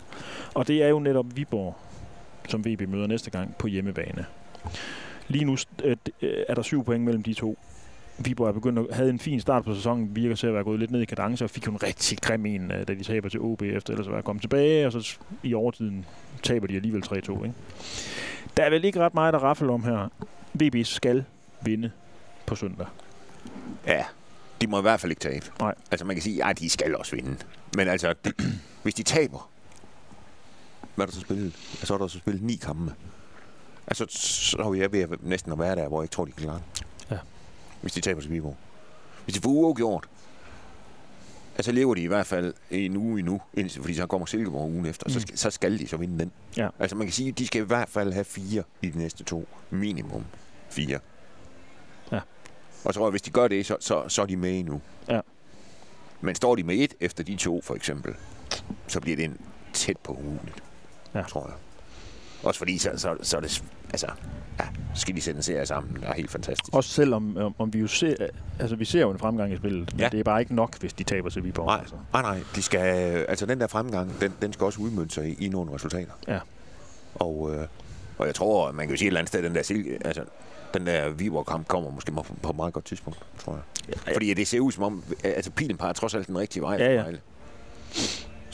Og 0.55 0.69
det 0.69 0.83
er 0.83 0.89
jo 0.89 0.99
netop 0.99 1.27
Viborg, 1.35 1.77
som 2.49 2.65
VB 2.65 2.89
møder 2.89 3.07
næste 3.07 3.31
gang 3.31 3.55
på 3.59 3.67
hjemmebane. 3.67 4.25
Lige 5.29 5.45
nu 5.45 5.57
øh, 5.85 5.97
øh, 6.23 6.45
er 6.49 6.55
der 6.55 6.63
syv 6.63 6.85
point 6.85 7.05
mellem 7.05 7.23
de 7.23 7.35
to. 7.35 7.59
Viborg 8.19 8.49
er 8.49 8.53
begyndt 8.53 8.79
at 8.79 8.97
havde 8.97 9.11
en 9.11 9.19
fin 9.19 9.41
start 9.41 9.65
på 9.65 9.75
sæsonen, 9.75 10.17
virker 10.17 10.37
til 10.37 10.47
at 10.47 10.55
være 10.55 10.65
gået 10.65 10.81
lidt 10.81 10.91
ned 10.91 11.01
i 11.01 11.05
kadence, 11.05 11.45
og 11.45 11.51
fik 11.51 11.67
jo 11.67 11.73
en 11.73 11.83
rigtig 11.83 12.19
grim 12.19 12.47
en, 12.47 12.71
øh, 12.71 12.89
da 12.89 12.95
de 12.95 13.05
taber 13.05 13.29
til 13.29 13.41
OB, 13.41 13.63
efter 13.63 13.93
ellers 13.93 14.07
at 14.07 14.13
være 14.13 14.23
kommet 14.23 14.43
tilbage, 14.43 14.87
og 14.87 14.93
så 14.93 15.19
i 15.43 15.55
overtiden 15.55 16.05
taber 16.43 16.67
de 16.67 16.77
alligevel 16.77 17.03
3-2. 17.03 17.15
Ikke? 17.17 17.55
Der 18.57 18.63
er 18.63 18.71
vel 18.71 18.85
ikke 18.85 19.01
ret 19.01 19.15
meget 19.15 19.35
at 19.35 19.43
raffle 19.43 19.73
om 19.73 19.85
her. 19.85 20.09
VB 20.55 20.87
skal 20.87 21.25
vinde 21.63 21.91
på 22.47 22.55
søndag. 22.55 22.87
ja, 23.87 24.05
de 24.61 24.67
må 24.67 24.79
i 24.79 24.83
hvert 24.83 25.01
fald 25.01 25.13
ikke 25.13 25.21
tabe. 25.21 25.47
Nej. 25.61 25.75
Altså, 25.91 26.07
man 26.07 26.17
kan 26.17 26.23
sige, 26.23 26.45
at 26.45 26.59
de 26.59 26.71
skal 26.71 26.97
også 26.97 27.17
vinde. 27.17 27.37
Men 27.77 27.89
altså, 27.89 28.15
de, 28.25 28.33
hvis 28.83 28.95
de 28.95 29.03
taber, 29.03 29.51
hvad 30.95 31.05
er 31.05 31.07
der 31.07 31.15
så 31.15 31.21
spillet? 31.21 31.55
Så 31.57 31.95
er 31.95 31.99
der 31.99 32.07
så 32.07 32.19
spillet 32.19 32.43
ni 32.43 32.57
kampe. 32.57 32.95
Altså, 33.87 34.07
så 34.11 34.57
er 34.59 34.75
jeg 34.75 34.93
ved 34.93 35.01
at 35.01 35.23
næsten 35.23 35.53
at 35.53 35.59
være 35.59 35.77
der, 35.77 35.89
hvor 35.89 36.03
jeg 36.03 36.11
tror, 36.11 36.25
de 36.25 36.33
kan 36.33 36.43
klare 36.43 36.61
det. 36.75 36.87
Ja. 37.11 37.19
Hvis 37.81 37.93
de 37.93 38.01
taber 38.01 38.21
til 38.21 38.31
Viborg. 38.31 38.57
Hvis 39.25 39.35
de 39.35 39.41
får 39.41 39.51
uafgjort, 39.51 40.09
altså 41.57 41.73
lever 41.73 41.95
de 41.95 42.03
i 42.03 42.07
hvert 42.07 42.27
fald 42.27 42.55
en 42.71 42.97
uge 42.97 43.19
endnu, 43.19 43.41
indtil, 43.55 43.81
fordi 43.81 43.95
så 43.95 44.07
kommer 44.07 44.27
Silkeborg 44.27 44.71
ugen 44.71 44.87
efter, 44.87 45.05
mm. 45.07 45.13
så, 45.13 45.21
skal, 45.21 45.39
så 45.39 45.51
skal 45.51 45.79
de 45.79 45.89
så 45.89 45.97
vinde 45.97 46.19
den. 46.19 46.33
Ja. 46.57 46.69
Altså 46.79 46.97
man 46.97 47.07
kan 47.07 47.13
sige, 47.13 47.29
at 47.29 47.39
de 47.39 47.47
skal 47.47 47.63
i 47.63 47.65
hvert 47.65 47.89
fald 47.89 48.13
have 48.13 48.25
fire 48.25 48.63
i 48.83 48.91
de 48.91 48.99
næste 48.99 49.25
to. 49.25 49.49
Minimum 49.71 50.25
fire. 50.71 50.99
Ja. 52.13 52.21
Og 52.85 52.95
så 52.95 52.99
tror 52.99 53.07
jeg, 53.07 53.11
hvis 53.11 53.23
de 53.23 53.31
gør 53.31 53.49
det, 53.49 53.67
så, 53.67 53.77
så, 53.81 54.09
så 54.09 54.23
er 54.23 54.27
de 54.27 54.37
med 54.37 54.59
endnu. 54.59 54.81
Ja. 55.09 55.21
Men 56.21 56.35
står 56.35 56.55
de 56.57 56.63
med 56.63 56.77
et 56.77 56.95
efter 57.01 57.25
de 57.25 57.37
to, 57.37 57.61
for 57.61 57.75
eksempel, 57.75 58.15
så 58.89 59.01
bliver 59.01 59.17
det 59.17 59.25
en 59.25 59.41
tæt 59.73 59.97
på 59.97 60.13
umuligt, 60.13 60.63
Ja. 61.15 61.23
tror 61.23 61.47
jeg. 61.47 61.55
Også 62.43 62.59
fordi, 62.59 62.79
så, 62.79 62.91
så, 62.97 63.17
så 63.23 63.37
er 63.37 63.41
det... 63.41 63.65
Altså, 63.91 64.07
ja, 64.61 64.65
så 64.95 65.01
skal 65.01 65.17
de 65.17 65.21
sætte 65.21 65.39
en 65.39 65.43
serie 65.43 65.67
sammen, 65.67 65.97
der 66.03 66.09
er 66.09 66.15
helt 66.15 66.31
fantastisk. 66.31 66.75
Også 66.75 66.91
selvom 66.91 67.37
om, 67.37 67.55
om 67.59 67.73
vi 67.73 67.79
jo 67.79 67.87
ser, 67.87 68.15
altså 68.59 68.77
vi 68.77 68.85
ser 68.85 69.01
jo 69.01 69.11
en 69.11 69.19
fremgang 69.19 69.53
i 69.53 69.57
spillet, 69.57 69.93
men 69.93 70.01
Ja. 70.01 70.09
det 70.09 70.21
er 70.21 70.25
bare 70.25 70.41
ikke 70.41 70.55
nok, 70.55 70.79
hvis 70.81 70.93
de 70.93 71.05
taber 71.05 71.31
til 71.31 71.45
Viborg. 71.45 71.67
Nej, 71.67 71.79
Altså. 71.81 71.95
nej, 72.13 72.23
nej. 72.23 72.39
De 72.55 72.63
skal, 72.63 72.81
altså 73.29 73.47
den 73.47 73.61
der 73.61 73.67
fremgang, 73.67 74.21
den, 74.21 74.33
den 74.43 74.53
skal 74.53 74.65
også 74.65 74.81
udmønte 74.81 75.15
sig 75.15 75.29
i, 75.29 75.45
i 75.47 75.49
nogle 75.49 75.75
resultater. 75.75 76.13
Ja. 76.29 76.39
Og, 77.15 77.55
øh, 77.55 77.67
og 78.19 78.27
jeg 78.27 78.35
tror, 78.35 78.73
man 78.73 78.87
kan 78.87 78.95
jo 78.95 78.99
sige 78.99 79.07
et 79.07 79.11
eller 79.11 79.21
andet 79.21 79.29
sted, 79.29 79.43
den 79.43 79.55
der, 79.55 79.63
Sil- 79.69 79.99
altså, 80.07 80.23
den 80.75 80.87
der 80.87 81.09
Viborg-kamp 81.11 81.69
kommer 81.69 81.91
måske 81.91 82.13
på, 82.13 82.27
på 82.43 82.51
et 82.51 82.57
meget 82.57 82.73
godt 82.75 82.85
tidspunkt, 82.85 83.19
tror 83.45 83.53
jeg. 83.53 83.95
Ja, 84.07 84.15
Fordi 84.15 84.35
det 84.35 84.47
ser 84.47 84.61
ud 84.61 84.73
som 84.73 84.83
om, 84.85 85.05
altså 85.25 85.51
pilen 85.51 85.77
peger 85.77 85.93
trods 85.93 86.15
alt 86.15 86.27
den 86.27 86.39
rigtige 86.39 86.63
vej. 86.63 86.77
Ja, 86.77 86.93
ja. 86.95 87.01
Vejle. 87.03 87.21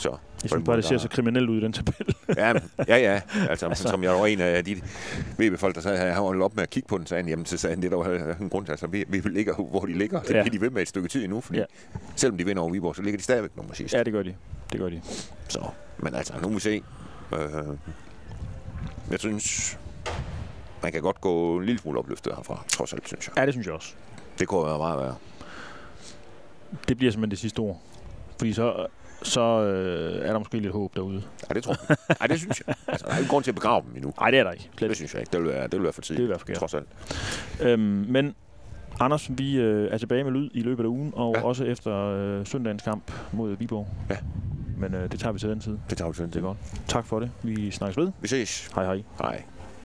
Så, 0.03 0.09
Jeg 0.43 0.51
synes 0.51 0.65
bare, 0.65 0.77
det 0.77 0.85
ser 0.85 0.91
der- 0.91 0.99
så 0.99 1.09
kriminelt 1.09 1.49
ud 1.51 1.59
i 1.59 1.61
den 1.61 1.73
tabel. 1.73 2.15
ja, 2.37 2.53
ja, 2.89 2.97
ja. 2.97 3.21
Altså, 3.51 3.67
Altså. 3.67 3.89
som 3.89 4.03
jeg 4.03 4.11
var 4.13 4.27
en 4.27 4.41
af 4.41 4.65
de 4.65 4.81
VB-folk, 5.39 5.75
der 5.75 5.81
sagde, 5.81 5.99
at 5.99 6.15
han 6.15 6.23
var 6.25 6.45
op 6.45 6.55
med 6.57 6.63
at 6.63 6.71
kigge 6.71 6.87
på 6.89 6.99
den, 6.99 7.07
sagde 7.07 7.23
han, 7.23 7.31
jamen, 7.31 7.47
så 7.47 7.57
sagde 7.57 7.75
han, 7.77 7.83
det 7.83 7.91
der 7.91 7.97
var 7.97 8.35
en 8.41 8.49
grund 8.51 8.65
til, 8.65 8.73
altså, 8.73 8.87
vi, 8.87 9.05
vi 9.09 9.19
ligger, 9.19 9.55
hvor 9.55 9.81
de 9.81 9.93
ligger. 9.99 10.21
Det 10.21 10.31
Ja. 10.35 10.43
bliver 10.43 10.53
de 10.53 10.61
ved 10.61 10.71
med 10.71 10.83
et 10.83 10.89
stykke 10.89 11.09
tid 11.09 11.25
endnu, 11.25 11.41
fordi 11.41 11.59
Ja. 11.59 11.65
selvom 12.17 12.39
de 12.39 12.45
vinder 12.45 12.63
over 12.63 12.73
Viborg, 12.73 12.97
så 12.97 13.03
ligger 13.03 13.19
de 13.19 13.25
stadigvæk 13.25 13.57
nummer 13.57 13.75
sidst. 13.75 13.95
ja, 13.95 14.03
det 14.03 14.13
gør 14.13 14.23
de. 14.23 14.35
Det 14.73 14.81
gør 14.81 14.89
de. 14.89 15.01
Så, 15.49 15.61
men 15.99 16.15
altså, 16.15 16.33
nu 16.43 16.49
må 16.49 16.55
vi 16.55 16.61
se. 16.61 16.83
Øh, 17.35 17.41
jeg 19.11 19.21
synes, 19.21 19.79
man 20.83 20.93
kan 20.93 21.03
godt 21.03 21.21
gå 21.21 21.59
en 21.59 21.65
lille 21.67 21.81
smule 21.81 21.99
opløftet 21.99 22.33
herfra, 22.37 22.65
trods 22.69 22.93
alt, 22.93 23.07
synes 23.09 23.27
jeg. 23.29 23.39
Ja, 23.39 23.47
det 23.47 23.55
synes 23.55 23.67
jeg 23.67 23.75
også. 23.75 23.95
Det 24.39 24.49
kunne 24.49 24.67
være 24.67 24.79
meget 24.79 24.99
værre. 24.99 25.15
Det 26.89 26.97
bliver 26.99 27.13
simpelthen 27.13 27.31
det 27.31 27.39
sidste 27.39 27.59
ord. 27.61 27.81
Fordi 28.39 28.53
så, 28.53 28.87
så 29.23 29.41
øh, 29.41 30.27
er 30.29 30.33
der 30.33 30.39
måske 30.39 30.59
lidt 30.59 30.73
håb 30.73 30.97
derude. 30.97 31.23
Ja, 31.49 31.55
det 31.55 31.63
tror 31.65 31.77
jeg. 31.89 31.97
Nej, 32.21 32.27
det 32.27 32.39
synes 32.39 32.63
jeg. 32.67 32.75
Altså, 32.89 33.07
der 33.07 33.13
er 33.15 33.19
ikke 33.19 33.31
grund 33.31 33.45
til 33.45 33.51
at 33.51 33.55
begrave 33.55 33.83
dem 33.83 33.97
endnu. 33.97 34.13
Nej, 34.21 34.31
det 34.31 34.39
er 34.41 34.45
der 34.45 34.51
ikke. 34.53 34.69
Slet. 34.79 34.89
Det 34.89 34.97
synes 34.97 35.15
jeg 35.15 35.21
ikke. 35.23 35.31
Det 35.33 35.41
vil 35.43 35.49
være, 35.49 35.63
det 35.65 35.73
vil 35.73 35.83
være 35.83 35.93
for 35.93 36.01
Det 36.01 36.07
tidligt. 36.07 36.23
vil 36.23 36.29
være 36.31 36.39
forkert. 36.39 36.57
Trods 36.59 36.75
alt. 36.75 36.87
Øhm, 37.63 37.81
men 38.09 38.35
Anders, 39.01 39.31
vi 39.31 39.57
øh, 39.57 39.89
er 39.93 39.99
tilbage 39.99 40.25
med 40.25 40.33
lyd 40.33 40.51
i 40.55 40.61
løbet 40.61 40.85
af 40.85 40.89
ugen, 40.89 41.13
og 41.17 41.35
ja. 41.37 41.43
Også 41.43 41.65
efter 41.65 41.97
øh, 41.97 42.47
søndagens 42.47 42.83
kamp 42.83 43.13
mod 43.33 43.57
Viborg. 43.57 43.89
Ja. 44.11 44.17
Men 44.79 44.95
øh, 44.95 45.13
det 45.13 45.21
tager 45.21 45.33
vi 45.33 45.39
til 45.39 45.49
den 45.49 45.61
tid. 45.61 45.79
Det 45.91 45.99
tager 45.99 46.09
vi 46.11 46.15
til 46.15 46.25
den 46.25 46.31
Det 46.33 46.39
er 46.39 46.43
godt. 46.43 46.59
Tak 46.89 47.07
for 47.07 47.21
det. 47.21 47.31
Vi 47.43 47.71
snakkes 47.71 47.97
ved. 47.97 48.13
Vi 48.21 48.29
ses. 48.29 48.71
Hej 48.75 48.85
hej. 48.85 49.03
Hej. 49.23 49.43